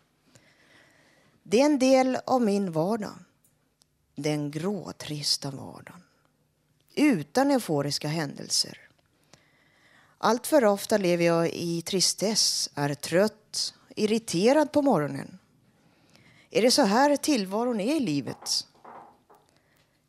[1.42, 3.14] Det är en del av min vardag.
[4.14, 6.02] Den gråtrista vardagen.
[6.94, 8.89] Utan euforiska händelser.
[10.22, 15.38] Allt för ofta lever jag i tristess, är trött, irriterad på morgonen.
[16.50, 18.66] Är det så här tillvaron är i livet?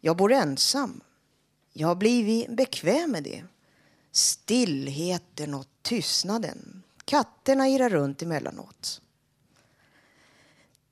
[0.01, 1.01] Jag bor ensam.
[1.73, 3.43] Jag har blivit bekväm med det.
[4.11, 6.83] Stillheten och tystnaden.
[7.05, 9.01] Katterna irrar runt emellanåt.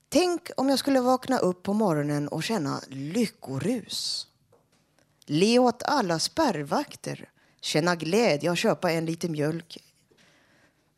[0.09, 4.27] Tänk om jag skulle vakna upp på morgonen och känna lyckorus.
[5.25, 7.29] Le åt alla spärrvakter,
[7.61, 9.77] känna glädje och köpa en liter mjölk.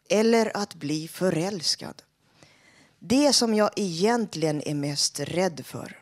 [0.09, 2.03] Eller att bli förälskad.
[2.99, 5.99] Det som jag egentligen är mest rädd för.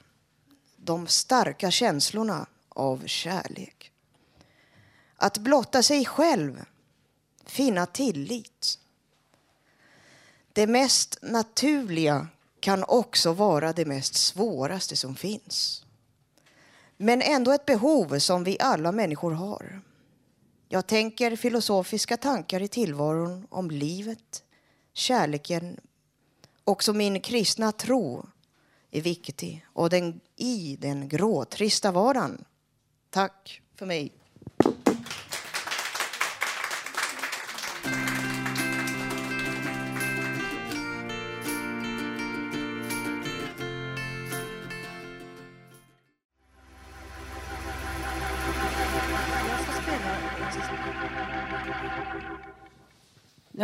[0.76, 3.91] De starka känslorna av kärlek.
[5.15, 6.65] Att blotta sig själv,
[7.45, 8.80] finna tillit.
[10.54, 12.28] Det mest naturliga
[12.60, 15.86] kan också vara det mest svåraste som finns.
[16.98, 19.82] Men ändå ett behov som vi alla människor har.
[20.72, 24.44] Jag tänker filosofiska tankar i tillvaron om livet,
[24.94, 25.80] kärleken.
[26.64, 28.26] Också min kristna tro
[28.92, 32.46] är viktig och den, i den gråtrista vardagen.
[33.10, 34.19] Tack för mig.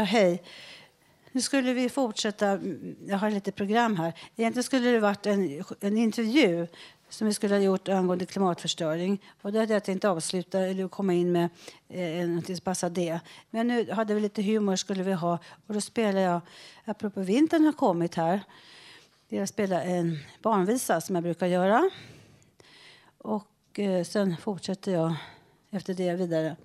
[0.06, 0.44] Hej.
[1.32, 2.60] Nu skulle vi fortsätta.
[3.08, 4.14] Jag har lite program här.
[4.36, 6.68] Egentligen skulle det varit en, en intervju
[7.10, 9.22] som vi skulle ha gjort angående klimatförstöring.
[9.42, 11.50] Och då hade jag tänkt avsluta eller komma in med
[11.90, 13.20] eh, någonting som passar det.
[13.50, 15.40] Men nu hade vi lite humor skulle vi ha.
[15.68, 16.42] Och då spelar jag,
[16.86, 18.42] apropå vintern har kommit här.
[19.28, 21.90] Jag spelar en barnvisa som jag brukar göra.
[23.18, 25.16] Och eh, sen fortsätter jag
[25.72, 26.56] efter det vidare.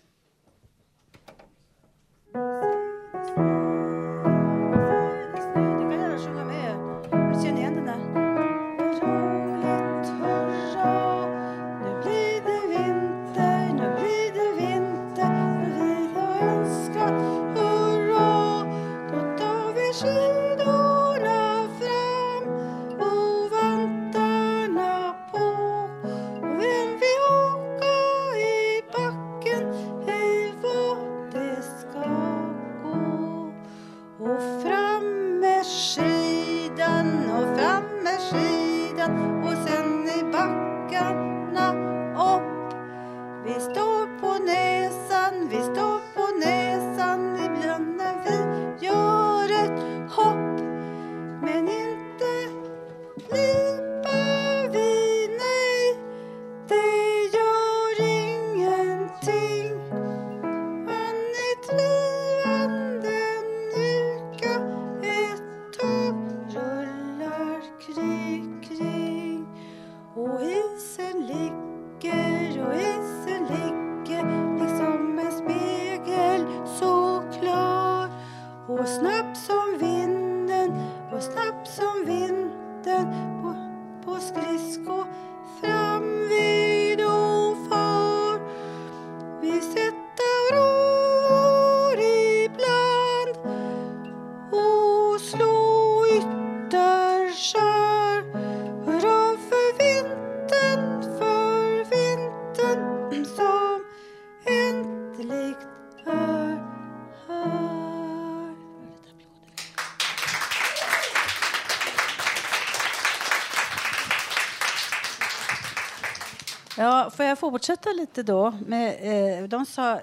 [117.51, 118.51] Fortsätta lite då?
[118.67, 118.99] Med,
[119.43, 120.01] eh, de sa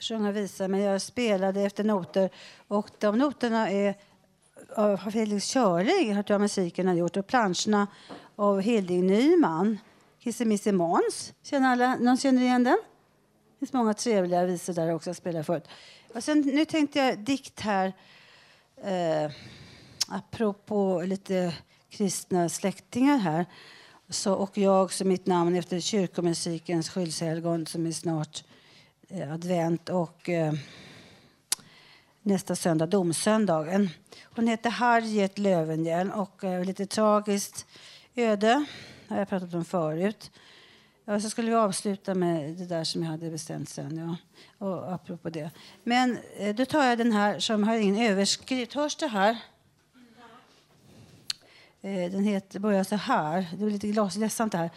[0.00, 2.30] sjunga visa, men jag spelade efter noter.
[2.68, 3.94] Och de noterna är
[4.76, 7.16] av Felix Körling, hört jag musiken har gjort.
[7.16, 7.86] Och planscherna
[8.36, 9.78] av Hilding Nyman.
[10.18, 11.96] Kissemisse Måns, känner alla?
[11.96, 12.78] Någon känner igen den?
[13.52, 15.68] Det finns många trevliga visor där också, jag spelade förut.
[16.14, 17.92] Och sen, nu tänkte jag dikt här.
[18.82, 19.30] Eh,
[20.08, 21.54] apropå lite
[21.90, 23.46] kristna släktingar här.
[24.08, 28.44] Så, och jag som mitt namn efter kyrkomusikens skyldshelgon som är snart
[29.08, 30.52] eh, advent och eh,
[32.22, 33.90] nästa söndag domsöndagen.
[34.22, 37.66] Hon heter Harriet Lövenhjelm och eh, lite tragiskt
[38.14, 38.66] öde.
[39.08, 40.30] Det har jag pratat om förut.
[41.04, 43.96] Ja, så skulle vi avsluta med det där som jag hade bestämt sen.
[43.96, 44.16] Ja.
[44.66, 45.50] Och apropå det.
[45.84, 48.72] Men eh, då tar jag den här som har ingen överskrift.
[48.72, 49.38] Hörs det här?
[51.84, 53.46] Eh, den heter, börjar så här.
[53.58, 54.70] Det är lite glasledsamt det här.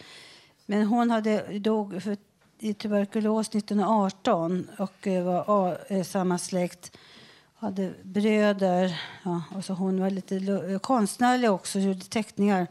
[0.66, 2.16] Men hon hade, dog för,
[2.58, 6.96] i tuberkulos 1918 och eh, var av eh, samma släkt.
[7.54, 9.00] Hade bröder.
[9.22, 12.66] Ja, och så hon var lite konstnärlig också, gjorde teckningar.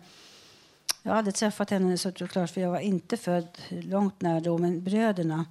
[1.03, 4.41] Jag har aldrig träffat henne så klart för jag var inte född långt när.
[4.41, 5.45] då, men bröderna.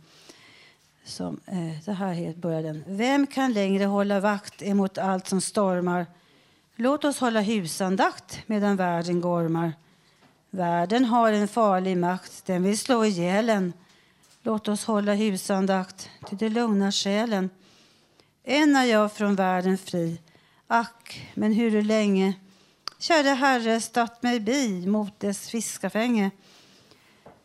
[1.05, 2.85] Som, eh, det här börjar den.
[2.87, 6.07] Vem kan längre hålla vakt emot allt som stormar?
[6.79, 9.73] Låt oss hålla husandakt medan världen gormar.
[10.51, 13.73] Världen har en farlig makt, den vill slå ihjäl en.
[14.43, 17.51] Låt oss hålla husandakt, till det lugnar själen.
[18.45, 20.21] Än är jag från världen fri,
[20.67, 22.35] ack, men hur länge?
[22.99, 26.31] Käre Herre, statt mig bi mot dess fiskafänge.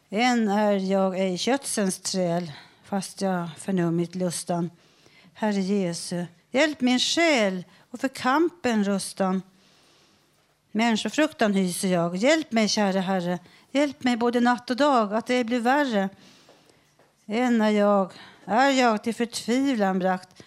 [0.09, 2.51] Än är jag ej kötsens träl,
[2.83, 4.69] fast jag förnummit lustan.
[5.33, 9.41] Herre Jesu, hjälp min själ och för kampen rustan.
[10.71, 12.15] Människofruktan hyser jag.
[12.15, 13.39] Hjälp mig, käre Herre.
[13.71, 16.09] Hjälp mig både natt och dag, att det blir värre.
[17.25, 18.11] Än är jag,
[18.45, 20.43] är jag till förtvivlan bragt.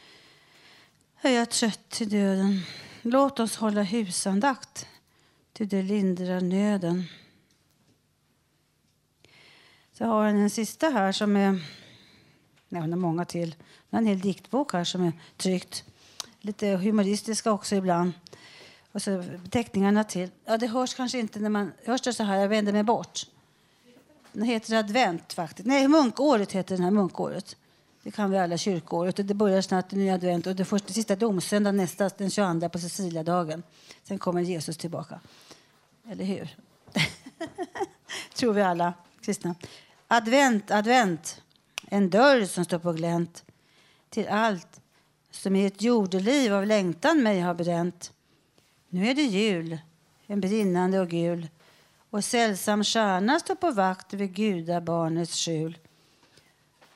[1.21, 2.61] Är jag trött till döden.
[3.03, 4.87] Låt oss hålla husandakt,
[5.53, 7.05] till det lindrar nöden.
[9.93, 11.53] Så har han en sista här som är...
[12.69, 13.55] Nej, hon har många till.
[13.61, 15.85] Hon har en hel diktbok här som är tryckt.
[16.45, 18.13] Lite humoristiska också ibland.
[18.93, 20.31] Och så teckningarna till.
[20.45, 21.73] Ja, det hörs kanske inte när man...
[21.85, 22.41] Hörs det så här?
[22.41, 23.27] Jag vänder mig bort.
[24.33, 25.67] Den heter Advent faktiskt.
[25.67, 27.57] Nej, munkåret heter den här munkåret.
[28.03, 29.19] Det kan vi alla kyrkoåret.
[29.19, 32.69] Och det börjar snart den nya advent och det första sista domsöndagen, nästa den 22
[32.69, 33.63] på Ceciliadagen.
[34.03, 35.21] Sen kommer Jesus tillbaka.
[36.11, 36.57] Eller hur?
[38.35, 39.55] Tror vi alla kristna.
[40.09, 41.43] Advent, advent.
[41.89, 43.45] En dörr som står på glänt
[44.11, 44.81] till allt
[45.35, 48.13] som i ett jordeliv av längtan mig har bränt.
[48.89, 49.79] Nu är det jul,
[50.27, 51.49] en brinnande och gul
[52.11, 55.79] och sällsam stjärna står på vakt vid gudabarnets skjul.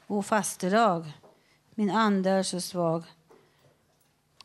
[0.07, 1.12] O fastedag,
[1.74, 3.05] min ande är så svag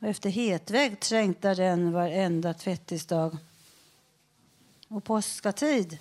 [0.03, 3.37] och efter hetvägg trängtar den varenda tvättisdag.
[4.87, 5.97] Och påskatid,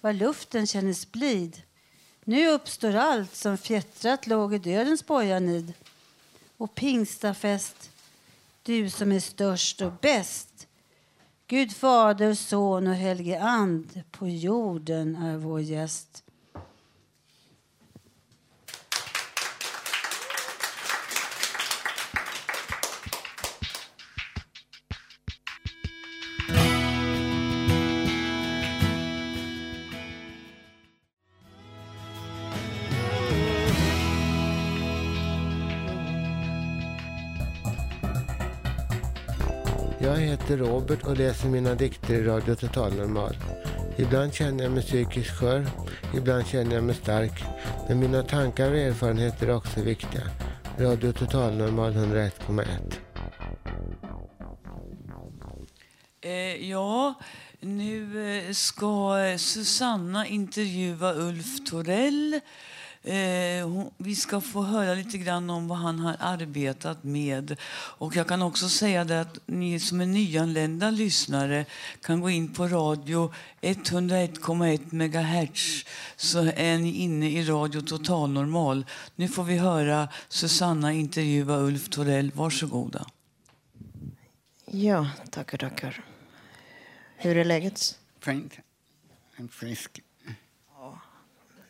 [0.00, 1.62] var luften kännes blid.
[2.24, 5.72] Nu uppstår allt som fjättrat låg i dödens bojanid
[6.56, 7.90] och pingstafest.
[8.62, 10.66] Du som är störst och bäst.
[11.46, 16.25] Gud Fader, Son och Helige And på jorden är vår gäst.
[40.46, 43.36] Heter Robert och läser mina dikter i Radio Total Normal.
[43.96, 45.66] Ibland känner jag mig psykiskt skör,
[46.16, 47.44] ibland känner jag mig stark.
[47.88, 50.22] Men mina tankar och erfarenheter är också viktiga.
[50.78, 52.66] Radio Total Normal 101,1.
[56.20, 57.14] Eh, ja,
[57.60, 62.40] nu eh, ska eh, Susanna intervjua Ulf Torell.
[63.06, 67.56] Eh, vi ska få höra lite grann om vad han har arbetat med.
[67.72, 71.64] Och jag kan också säga det att ni som är nyanlända lyssnare
[72.00, 75.84] kan gå in på radio 101,1 MHz
[76.16, 78.86] så är ni inne i Radio Total Normal.
[79.16, 82.32] Nu får vi höra Susanna intervjua Ulf Torell.
[82.34, 83.06] Varsågoda.
[84.64, 86.04] Ja, tackar, tackar.
[87.16, 87.98] Hur är läget?
[88.20, 88.52] Fint.
[89.36, 90.00] En frisk.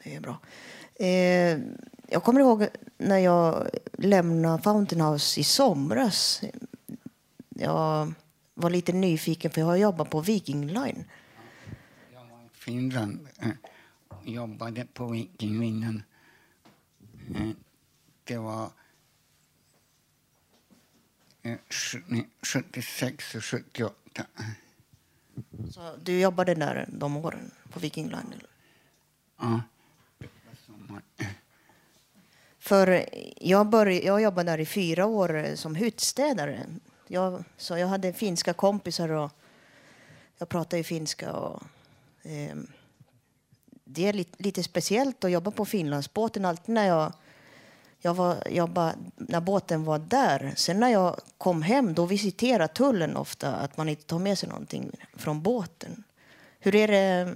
[0.04, 0.38] Det är bra.
[0.98, 1.58] Eh,
[2.08, 2.66] jag kommer ihåg
[2.98, 6.40] när jag lämnade Fountain House i somras.
[7.48, 8.12] Jag
[8.54, 11.04] var lite nyfiken för jag har jobbat på Viking Line.
[12.52, 13.28] Finland.
[13.40, 13.48] eh,
[14.24, 16.02] Jobbade på Viking innan.
[17.34, 17.50] Eh,
[18.24, 18.70] Det var
[21.42, 24.26] eh, sju- 76 och 78.
[25.70, 28.32] Så du jobbade där de åren på Viking Line?
[28.32, 28.46] Eller?
[29.38, 29.60] Ja.
[32.58, 36.66] För jag, började, jag jobbade där i fyra år som hyttstädare.
[37.08, 39.30] Jag, så jag hade finska kompisar och
[40.38, 41.32] jag pratade ju finska.
[41.32, 41.62] Och,
[42.22, 42.56] eh,
[43.84, 46.44] det är lite, lite speciellt att jobba på Finlandsbåten.
[46.44, 47.12] Alltid när jag,
[47.98, 50.52] jag var, jobbade, när båten var där.
[50.56, 54.48] Sen när jag kom hem då visiterade tullen ofta att man inte tar med sig
[54.48, 56.04] någonting från båten.
[56.58, 57.34] Hur är det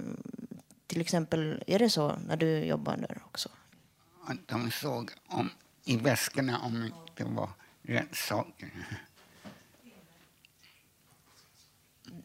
[0.91, 3.49] till exempel, är det så när du jobbar där också?
[4.25, 5.49] Att de såg om,
[5.83, 7.49] i väskorna om det var
[7.81, 8.71] rätt saker.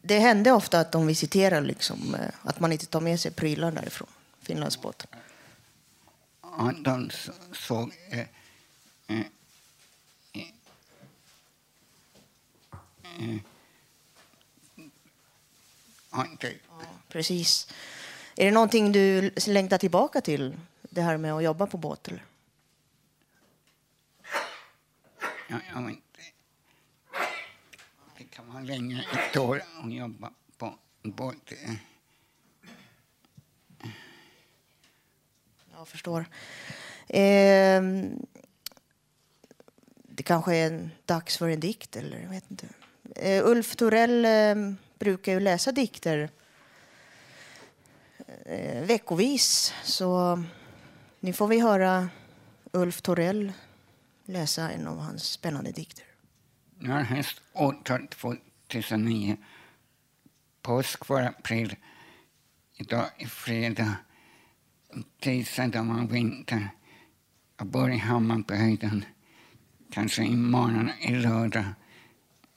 [0.01, 3.71] Det hände ofta att de visiterar, liksom, eh, att man inte tar med sig prylar
[3.71, 4.09] därifrån,
[4.41, 5.09] Finlandsbåten.
[6.41, 7.09] Ja, de
[7.51, 7.93] såg...
[8.09, 9.25] Eh, eh,
[10.33, 10.41] eh,
[13.03, 13.37] eh,
[16.11, 16.25] ja,
[17.07, 17.67] Precis.
[18.37, 22.07] Är det någonting du längtar tillbaka till, det här med att jobba på båt?
[22.07, 22.25] Eller?
[25.49, 26.03] ja, jag vet inte.
[28.17, 30.73] Det kan vara länge, ett år, att jobba på
[31.03, 31.51] båt.
[31.51, 31.73] eh.
[35.71, 36.25] Jag förstår.
[37.07, 38.25] Ehm,
[40.03, 42.67] det kanske är dags för en dikt, eller jag vet inte.
[43.15, 46.29] Eh, Ulf Torell eh, brukar ju läsa dikter
[48.45, 50.43] eh, veckovis, så
[51.19, 52.09] nu får vi höra
[52.71, 53.51] Ulf Torell
[54.25, 56.05] läsa en av hans spännande dikter.
[56.79, 59.37] Nu har höst årtal 2009.
[60.61, 61.75] Påsk var april.
[62.75, 63.95] Idag är fredag.
[65.19, 66.69] Tisdag var vinter.
[67.57, 69.05] Jag bor i Hammarbyhöjden.
[69.91, 71.65] Kanske imorgon är lördag.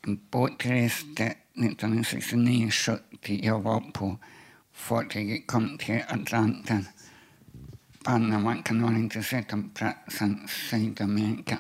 [0.07, 2.99] En båt 1969-70.
[3.23, 4.19] Jag var på
[4.81, 6.87] fartyget kom till Atlanten.
[8.05, 11.59] Panamakanalen till södra platsen Sydamerika.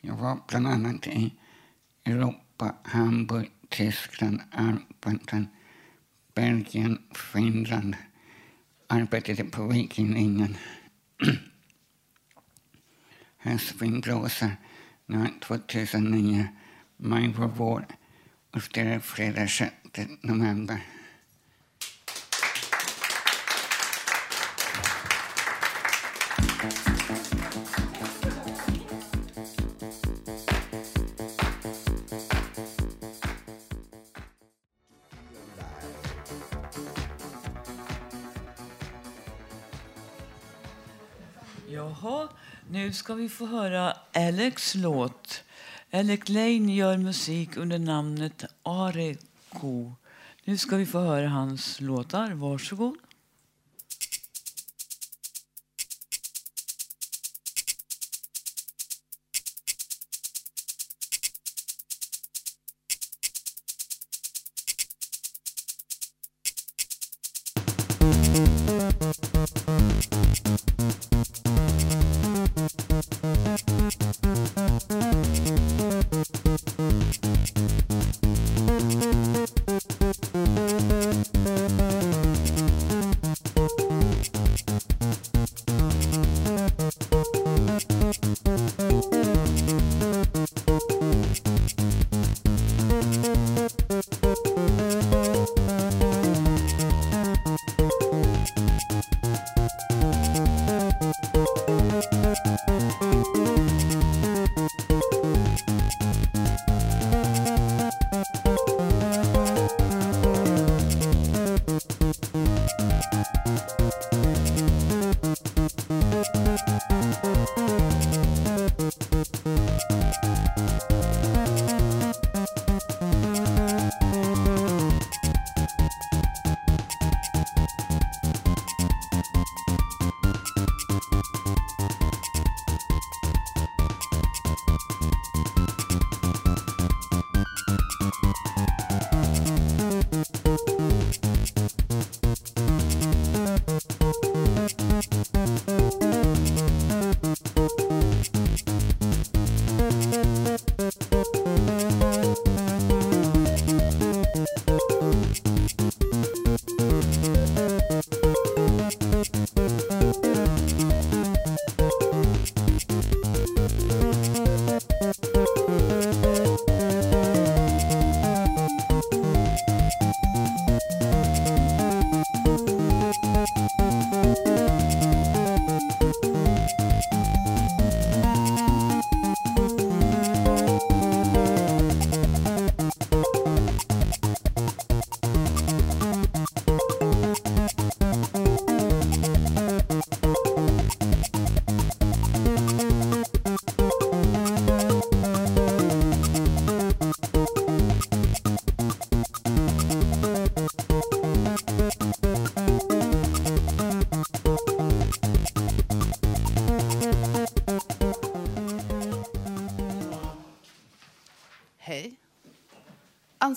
[0.00, 1.34] Jag var bland annat i
[2.04, 5.46] Europa, Hamburg, Tyskland, Alperna,
[6.34, 6.98] Belgien,
[7.32, 7.96] Finland.
[8.88, 10.56] Arbetade på Vikinglinjen.
[13.36, 14.56] Höstvind blåser.
[15.06, 16.48] Nu är 2009.
[16.96, 17.86] Maj var vår.
[18.52, 19.83] Och det är fredag 6
[20.22, 20.80] november.
[41.68, 42.28] Jaha,
[42.70, 45.44] nu ska vi få höra Alex låt.
[45.92, 48.44] Alec Lane gör musik under namnet
[50.44, 52.30] nu ska vi få höra hans låtar.
[52.30, 52.96] Varsågod.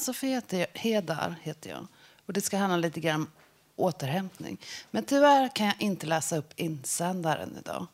[0.08, 1.88] Ann-Sofie heter- Hedar heter jag.
[2.26, 3.28] Och det ska handla lite grann om
[3.76, 4.58] återhämtning.
[4.92, 7.88] Men tyvärr kan jag inte läsa upp insändaren idag.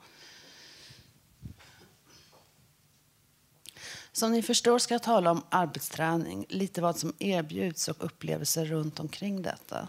[4.11, 8.99] Som ni förstår ska jag tala om arbetsträning, lite vad som erbjuds och upplevelser runt
[8.99, 9.87] omkring detta.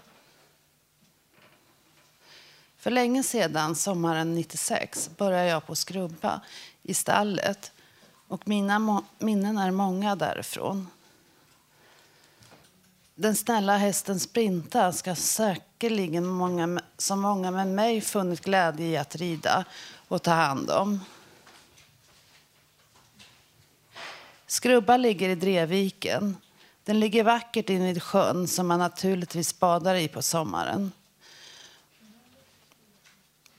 [2.77, 6.41] För länge sedan, sommaren 96, började jag på skrubba
[6.83, 7.72] i stallet
[8.29, 10.89] och mina minnen är många därifrån.
[13.17, 19.17] Den snälla hästen Sprinta ska säkerligen många, som många med mig funnit glädje i att
[19.17, 19.65] rida
[20.09, 21.01] och ta hand om.
[24.47, 26.37] Skrubba ligger i Dreviken.
[26.85, 30.93] Den ligger vackert invid sjön som man naturligtvis badar i på sommaren.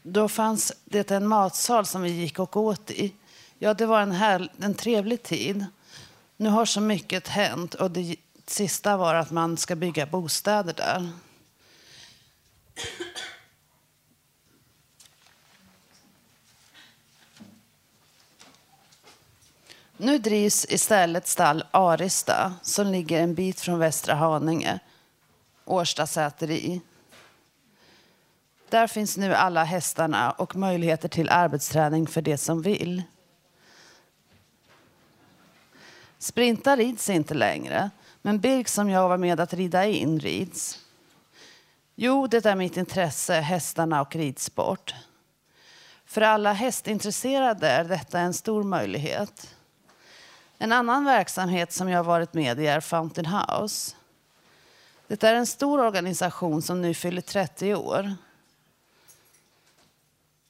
[0.04, 3.14] Då fanns det en matsal som vi gick och åt i.
[3.60, 5.66] Ja, det var en, här, en trevlig tid.
[6.38, 8.16] Nu har så mycket hänt och det
[8.50, 11.10] sista var att man ska bygga bostäder där.
[19.98, 24.80] Nu drivs istället stall Arista som ligger en bit från Västra Haninge,
[25.66, 26.82] Årsta säteri.
[28.70, 33.04] Där finns nu alla hästarna och möjligheter till arbetsträning för de som vill.
[36.20, 37.90] Sprinta rids inte längre,
[38.26, 40.80] men Birk som jag var med att rida in rids.
[41.96, 44.96] Jo, det är mitt intresse, hästarna och ridsport.
[46.06, 49.56] För alla hästintresserade är detta en stor möjlighet.
[50.58, 53.96] En annan verksamhet som jag har varit med i är Fountain House.
[55.08, 58.16] Det är en stor organisation som nu fyller 30 år.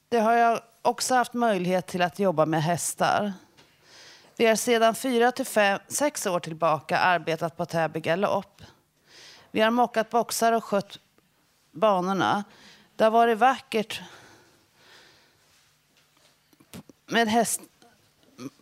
[0.08, 3.32] Det har jag också haft möjlighet till att jobba med hästar.
[4.38, 8.62] Vi har sedan fyra till fem, sex år tillbaka arbetat på Täby galopp.
[9.50, 10.98] Vi har mockat boxar och skött
[11.72, 12.44] banorna.
[12.96, 14.00] Det har varit vackert
[17.06, 17.60] med häst,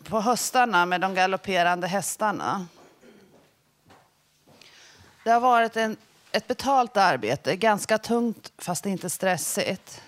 [0.05, 2.67] på höstarna med de galopperande hästarna.
[5.25, 5.97] Det har varit en,
[6.33, 10.03] ett betalt arbete, ganska tungt fast inte stressigt.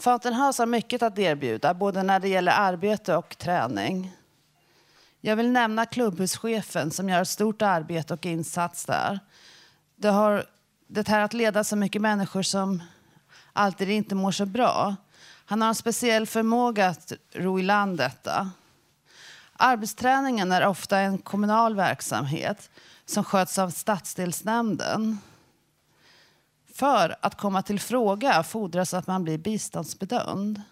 [0.00, 4.12] Fountain House har mycket att erbjuda, både när det gäller arbete och träning.
[5.20, 9.20] Jag vill nämna klubbhuschefen som gör ett stort arbete och insats där.
[9.96, 10.44] Det, har,
[10.86, 12.82] det här att leda så mycket människor som
[13.52, 14.96] alltid inte mår så bra.
[15.44, 18.50] Han har en speciell förmåga att ro i land detta.
[19.52, 22.70] Arbetsträningen är ofta en kommunal verksamhet
[23.06, 25.18] som sköts av stadsdelsnämnden.
[26.78, 30.62] För att komma till fråga fordras att man blir biståndsbedömd.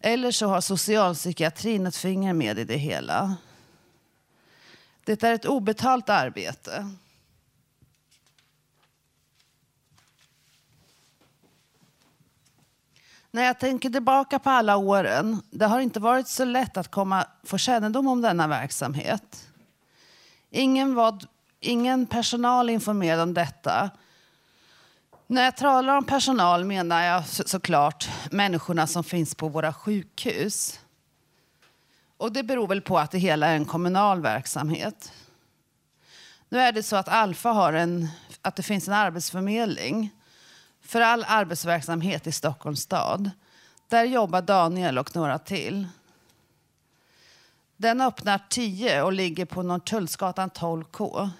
[0.00, 3.36] Eller så har socialpsykiatrin ett finger med i det hela.
[5.04, 6.90] Det är ett obetalt arbete.
[13.30, 17.26] När jag tänker tillbaka på alla åren, det har inte varit så lätt att komma,
[17.42, 19.50] få kännedom om denna verksamhet.
[20.50, 21.18] Ingen, var,
[21.60, 23.90] ingen personal informerad om detta.
[25.26, 30.80] När jag talar om personal menar jag så- såklart människorna som finns på våra sjukhus.
[32.16, 35.12] Och det beror väl på att det hela är en kommunal verksamhet.
[36.48, 38.08] Nu är det så att Alfa har en,
[38.42, 40.10] att det finns en arbetsförmedling
[40.82, 43.30] för all arbetsverksamhet i Stockholms stad.
[43.88, 45.88] Där jobbar Daniel och några till.
[47.76, 51.30] Den öppnar 10 och ligger på Norrtullsgatan 12K.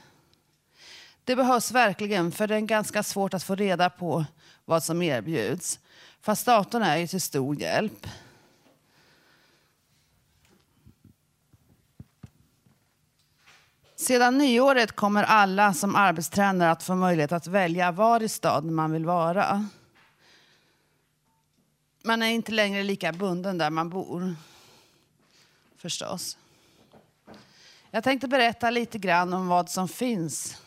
[1.25, 4.25] Det behövs verkligen för det är ganska svårt att få reda på
[4.65, 5.81] vad som erbjuds.
[6.21, 8.07] Fast datorn är ju till stor hjälp.
[13.97, 18.93] Sedan nyåret kommer alla som arbetstränare att få möjlighet att välja var i staden man
[18.93, 19.69] vill vara.
[22.05, 24.35] Man är inte längre lika bunden där man bor.
[25.77, 26.39] Förstås.
[27.91, 30.62] Jag tänkte berätta lite grann om vad som finns.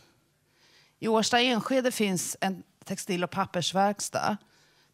[1.00, 4.38] I Årsta Enskede finns en textil och pappersverkstad.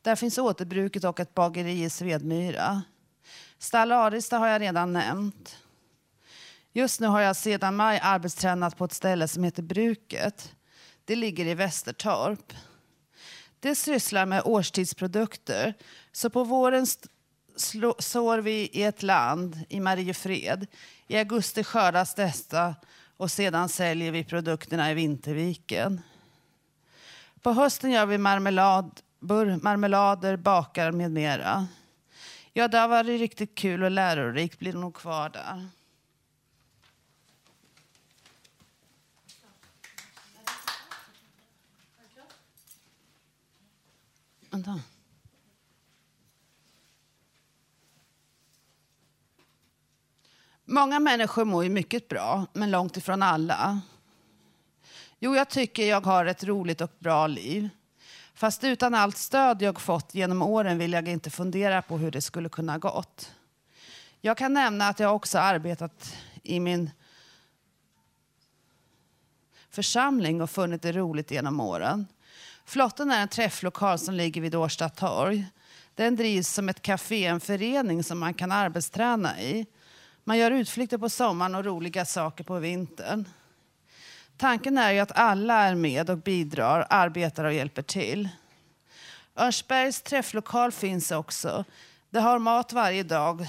[0.02, 2.82] Där finns återbruket och ett bageri i Svedmyra.
[3.58, 5.58] Stall Arista har jag redan nämnt.
[6.74, 10.56] Just nu har jag sedan maj arbetstränat på ett ställe som heter Bruket.
[11.06, 12.54] Det ligger i Västertorp.
[13.60, 15.74] Det sysslar med årstidsprodukter.
[16.12, 16.88] Så på våren
[17.99, 20.68] sår vi i ett land, i Mariefred.
[21.08, 22.76] I augusti skördas dessa
[23.22, 26.01] och sedan säljer vi produkterna i Vinterviken.
[27.41, 31.67] På hösten gör vi marmelad, burr, marmelader, bakar med mera.
[32.53, 34.59] Ja, det har varit riktigt kul och lärorikt.
[34.59, 35.67] Blir nog kvar där.
[44.49, 44.82] Vänta.
[50.72, 53.82] Många människor mår ju mycket bra, men långt ifrån alla.
[55.19, 57.69] Jo, jag tycker jag har ett roligt och bra liv.
[58.34, 62.22] Fast utan allt stöd jag fått genom åren vill jag inte fundera på hur det
[62.22, 63.32] skulle kunna gått.
[64.22, 66.89] Jag kan nämna att jag också arbetat i min
[69.69, 72.07] församling och funnit det roligt genom åren.
[72.65, 75.45] Flotten är en träfflokal som ligger vid Årsta torg.
[75.95, 79.65] Den drivs som ett café, en förening som man kan arbetsträna i.
[80.24, 83.26] Man gör utflykter på sommaren och roliga saker på vintern.
[84.38, 88.30] Tanken är ju att alla är med och bidrar, arbetar och hjälper till.
[89.36, 91.65] Örnsbergs träfflokal finns också.
[92.09, 93.47] Det har mat varje dag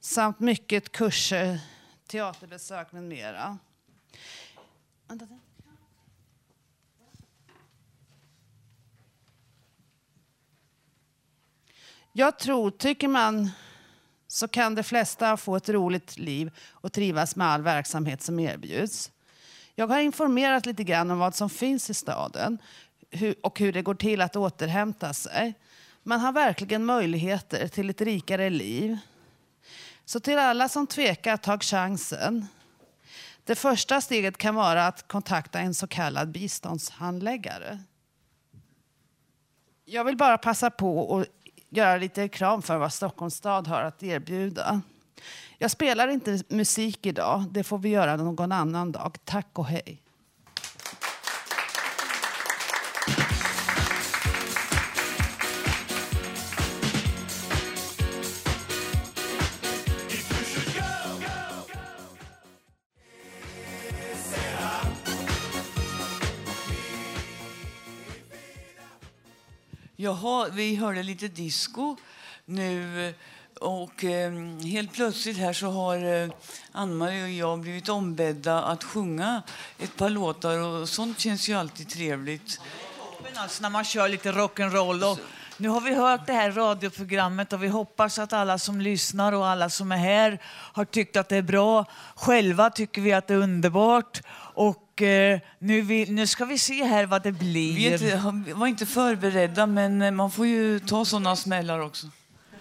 [0.00, 1.60] samt mycket kurser,
[2.06, 3.58] teaterbesök med mera.
[12.12, 13.50] Jag tror, tycker man
[14.32, 19.12] så kan de flesta få ett roligt liv och trivas med all verksamhet som erbjuds.
[19.74, 22.58] Jag har informerat lite grann om vad som finns i staden
[23.42, 25.54] och hur det går till att återhämta sig.
[26.02, 28.98] Man har verkligen möjligheter till ett rikare liv.
[30.04, 32.46] Så till alla som tvekar, tag chansen.
[33.44, 37.78] Det första steget kan vara att kontakta en så kallad biståndshandläggare.
[39.84, 41.41] Jag vill bara passa på att
[41.72, 44.80] göra lite reklam för vad Stockholms stad har att erbjuda.
[45.58, 49.16] Jag spelar inte musik idag, det får vi göra någon annan dag.
[49.24, 50.01] Tack och hej.
[70.02, 71.96] Jaha, vi hörde lite disco
[72.44, 73.14] nu
[73.60, 74.32] och eh,
[74.64, 76.30] helt plötsligt här så har eh,
[76.72, 79.42] Ann-Marie och jag blivit ombedda att sjunga
[79.78, 82.60] ett par låtar och sånt känns ju alltid trevligt.
[83.22, 85.12] Men alltså när man kör lite rock'n'roll.
[85.12, 85.18] Och
[85.56, 89.46] nu har vi hört det här radioprogrammet och vi hoppas att alla som lyssnar och
[89.46, 91.84] alla som är här har tyckt att det är bra.
[92.14, 94.20] Själva tycker vi att det är underbart.
[94.54, 97.74] Och eh, nu, vi, nu ska vi se här vad det blir.
[97.74, 102.06] Vi inte, var inte förberedda men eh, man får ju ta såna smällar också.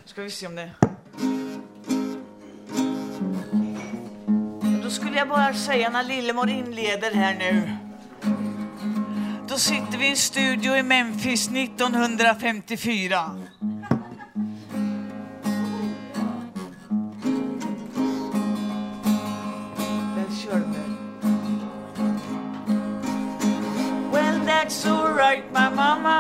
[0.05, 0.71] Ska vi se om det...
[4.84, 7.77] Då skulle jag bara säga när Lillemor inleder här nu.
[9.47, 13.41] Då sitter vi i en studio i Memphis 1954.
[24.62, 26.20] That's alright, my mama.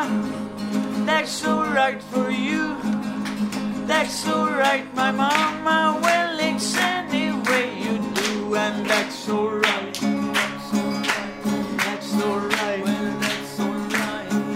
[1.05, 2.75] That's alright for you.
[3.85, 5.99] That's alright, my mama.
[6.01, 9.93] Well, it's any way you do, and that's alright.
[11.85, 12.85] That's alright.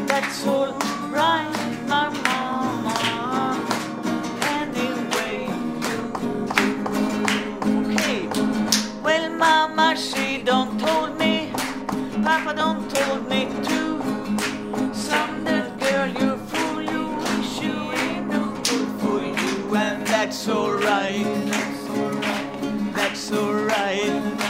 [0.07, 0.86] That's alright.
[9.38, 11.51] Mama, she don't told me.
[12.23, 13.74] Papa don't told me to.
[20.26, 21.23] That's alright.
[22.95, 24.44] That's alright.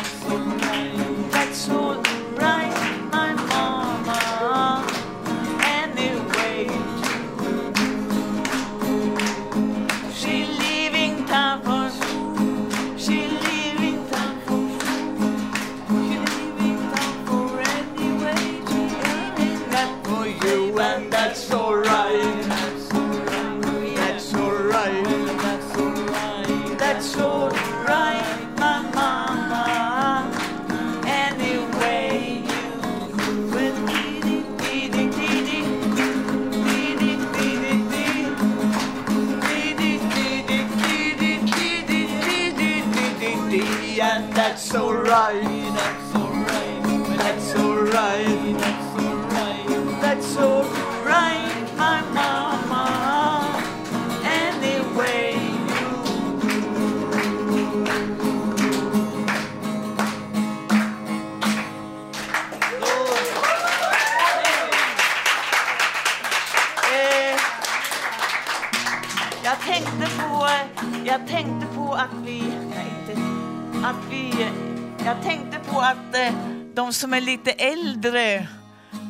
[76.95, 78.47] som är lite äldre.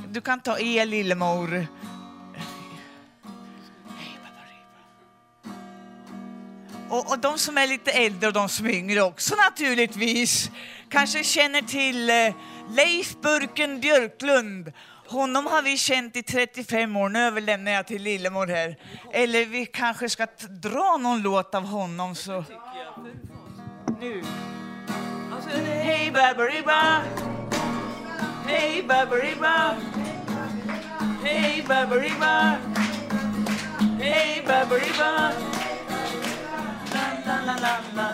[0.08, 1.68] Du kan ta E lillemor.
[6.90, 10.52] Och, och de som är lite äldre och de som är yngre också naturligtvis
[10.90, 12.36] kanske känner till eh,
[12.76, 14.72] Leif Burken Björklund.
[15.08, 17.10] Honom har vi känt i 35 år.
[17.10, 18.78] Nu överlämnar jag till Lillemor här.
[19.12, 22.16] Eller vi kanske ska dra någon låt av honom.
[22.16, 22.44] så...
[24.02, 24.24] Nu.
[25.36, 27.02] Alltså, hej Baberiba!
[28.48, 29.76] Hej Baberiba!
[31.24, 32.60] Hey, Baberiba!
[33.98, 35.34] Hey, Baberiba!
[36.94, 38.08] La, la, la, la, la.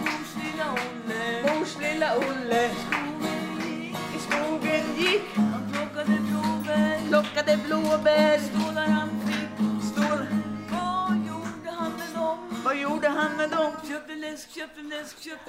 [0.00, 2.64] Mors lilla Olle, mors lilla Olle
[4.14, 8.38] I skogen gick Han plockade blåbär, plockade blåbär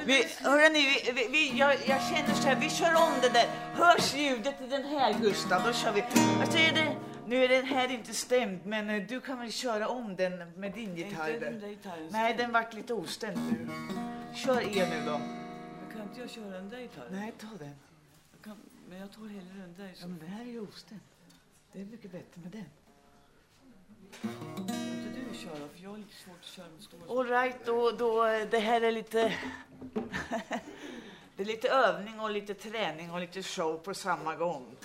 [0.05, 3.47] Vi, hörrni, vi, vi, vi, jag, jag känner så här, vi kör om det där.
[3.73, 6.03] Hörs ljudet i den här Gustav, då kör vi.
[6.39, 6.95] Jag säger det,
[7.27, 10.73] nu är den här inte stämd, men eh, du kan väl köra om den med
[10.73, 11.33] din gitarr?
[11.33, 13.69] Inte den där gitarren Nej, den vart lite ostämd nu.
[14.35, 15.17] Kör E nu då.
[15.17, 17.07] Men Kan inte jag köra den där gitarren?
[17.11, 17.75] Nej, ta den.
[18.31, 18.57] Jag kan,
[18.89, 19.91] men jag tar hellre den där.
[20.01, 21.01] Ja, men det här är ju ostämd.
[21.71, 22.65] Det är mycket bättre med den.
[24.21, 25.67] Du köra?
[25.75, 28.81] För jag har lite svårt att köra med stora All right, då, då, det här
[28.81, 29.33] är lite...
[31.35, 34.75] det är lite övning och lite träning och lite show på samma gång.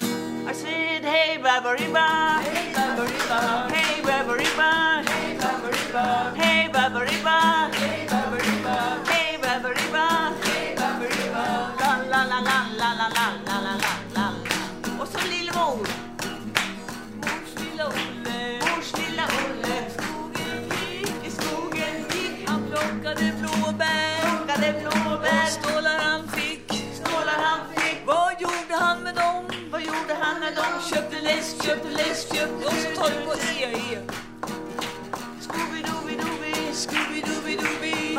[0.51, 9.39] I said hey baberiba, hey baberiba, hey baberiba, hey baberiba, hey baberiba, hey baberiba, hey
[9.43, 10.07] baberiba,
[10.43, 10.75] hey
[12.11, 13.48] la la la la la la la la
[24.73, 25.47] blåbär, plockade.
[25.51, 27.99] Stålar han fick, stålar han fick.
[28.07, 29.45] Vad gjorde han med dem?
[29.73, 30.81] Vad gjorde han med dem?
[30.91, 32.67] Köpte läsk, köpte läsk, köpte...
[32.67, 33.99] Och så tar du på E, E.
[35.47, 38.15] Scooby-Dooby-Dooby, Scooby-Dooby-Dooby.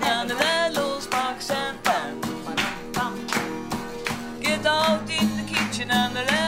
[0.00, 2.20] Kitchen and the bellows box and pan.
[4.40, 6.39] Get out in the kitchen and the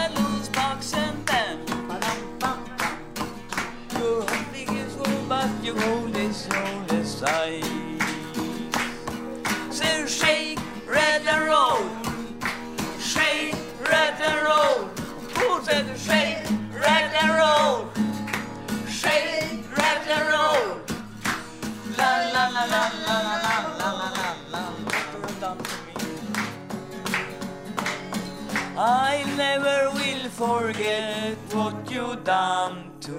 [30.36, 33.12] forget what you done to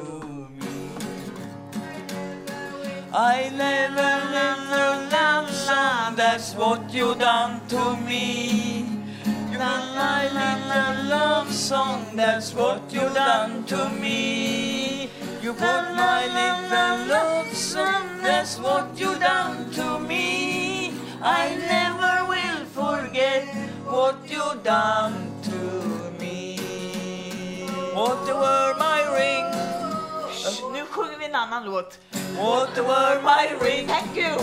[0.59, 0.89] me.
[3.14, 5.03] I never, never
[5.53, 8.86] son, that's what you done to me.
[9.57, 10.84] La la la la
[11.14, 15.09] love song, that's what you done to me.
[15.41, 20.93] You put my little love song, that's what you done to me.
[21.22, 23.45] I never will forget
[23.86, 25.57] what you done to
[25.88, 25.93] me.
[27.94, 29.46] What were my ring?
[30.74, 32.00] Nu sjunger vi en annan låt.
[32.38, 33.88] What were my ring?
[33.88, 34.36] Thank you!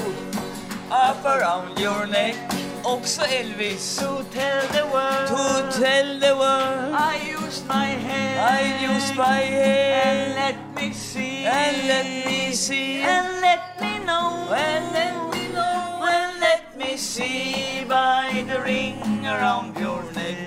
[0.90, 2.36] Up around your neck.
[2.84, 3.98] Också Elvis.
[3.98, 5.28] To tell the world.
[5.28, 6.94] To tell the world.
[6.94, 8.58] I used my hand.
[8.58, 9.98] I used my hand.
[10.06, 11.46] And let me see.
[11.46, 13.02] And let me see.
[13.02, 14.54] And let me know.
[14.54, 16.02] And let me know.
[16.02, 20.38] And let me see by the ring around your neck.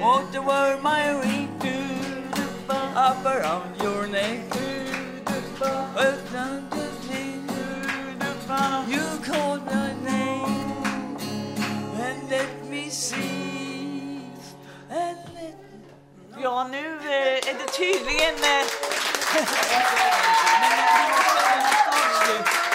[0.00, 1.77] What were my ring to?
[2.98, 4.40] Up around your neck.
[5.60, 6.78] Well, down to
[8.88, 10.82] You called my name.
[11.94, 14.20] And let me see.
[14.90, 15.54] And let
[16.42, 18.34] Ja, nu eh, är det tydligen...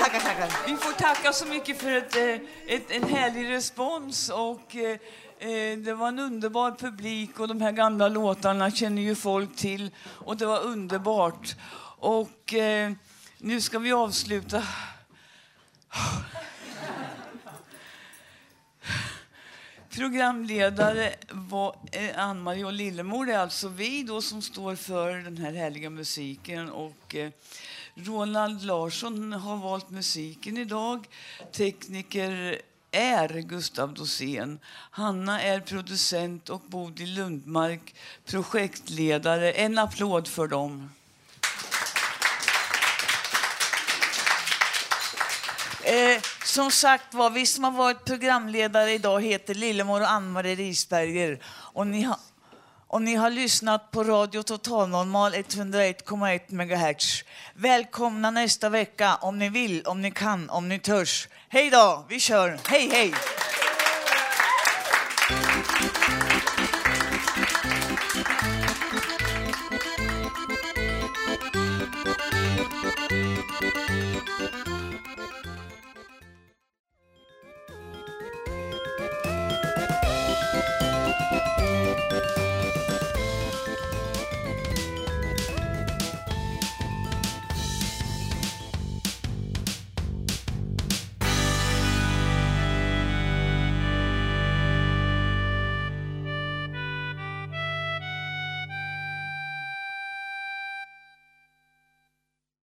[0.00, 0.66] Tackar, tackar.
[0.66, 2.34] Vi får tacka så mycket för ett, eh,
[2.66, 4.28] ett, en härlig respons.
[4.28, 4.98] Och, eh,
[5.38, 9.90] eh, det var en underbar publik och de här gamla låtarna känner ju folk till.
[10.04, 11.56] Och det var underbart.
[11.98, 12.92] Och eh,
[13.38, 14.62] nu ska vi avsluta.
[19.90, 23.26] Programledare var eh, Ann-Marie och Lillemor.
[23.26, 26.70] Det är alltså vi då som står för den här härliga musiken.
[26.70, 27.30] Och eh,
[27.94, 31.06] Roland Larsson har valt musiken idag.
[31.52, 32.60] Tekniker
[32.90, 34.58] är Gustav Dosén.
[34.90, 39.52] Hanna är producent och Bodil Lundmark projektledare.
[39.52, 40.90] En applåd för dem.
[45.84, 51.38] Eh, som sagt var, vi som har varit programledare idag heter Lillemor och Ann-Marie Risberger.
[51.46, 52.16] Och ni, har,
[52.90, 57.24] och ni har lyssnat på Radio Total Normal 101,1 MHz.
[57.54, 61.28] Välkomna nästa vecka om ni vill, om ni kan, om ni törs.
[61.48, 62.58] Hej då, vi kör.
[62.68, 63.14] Hej, hej!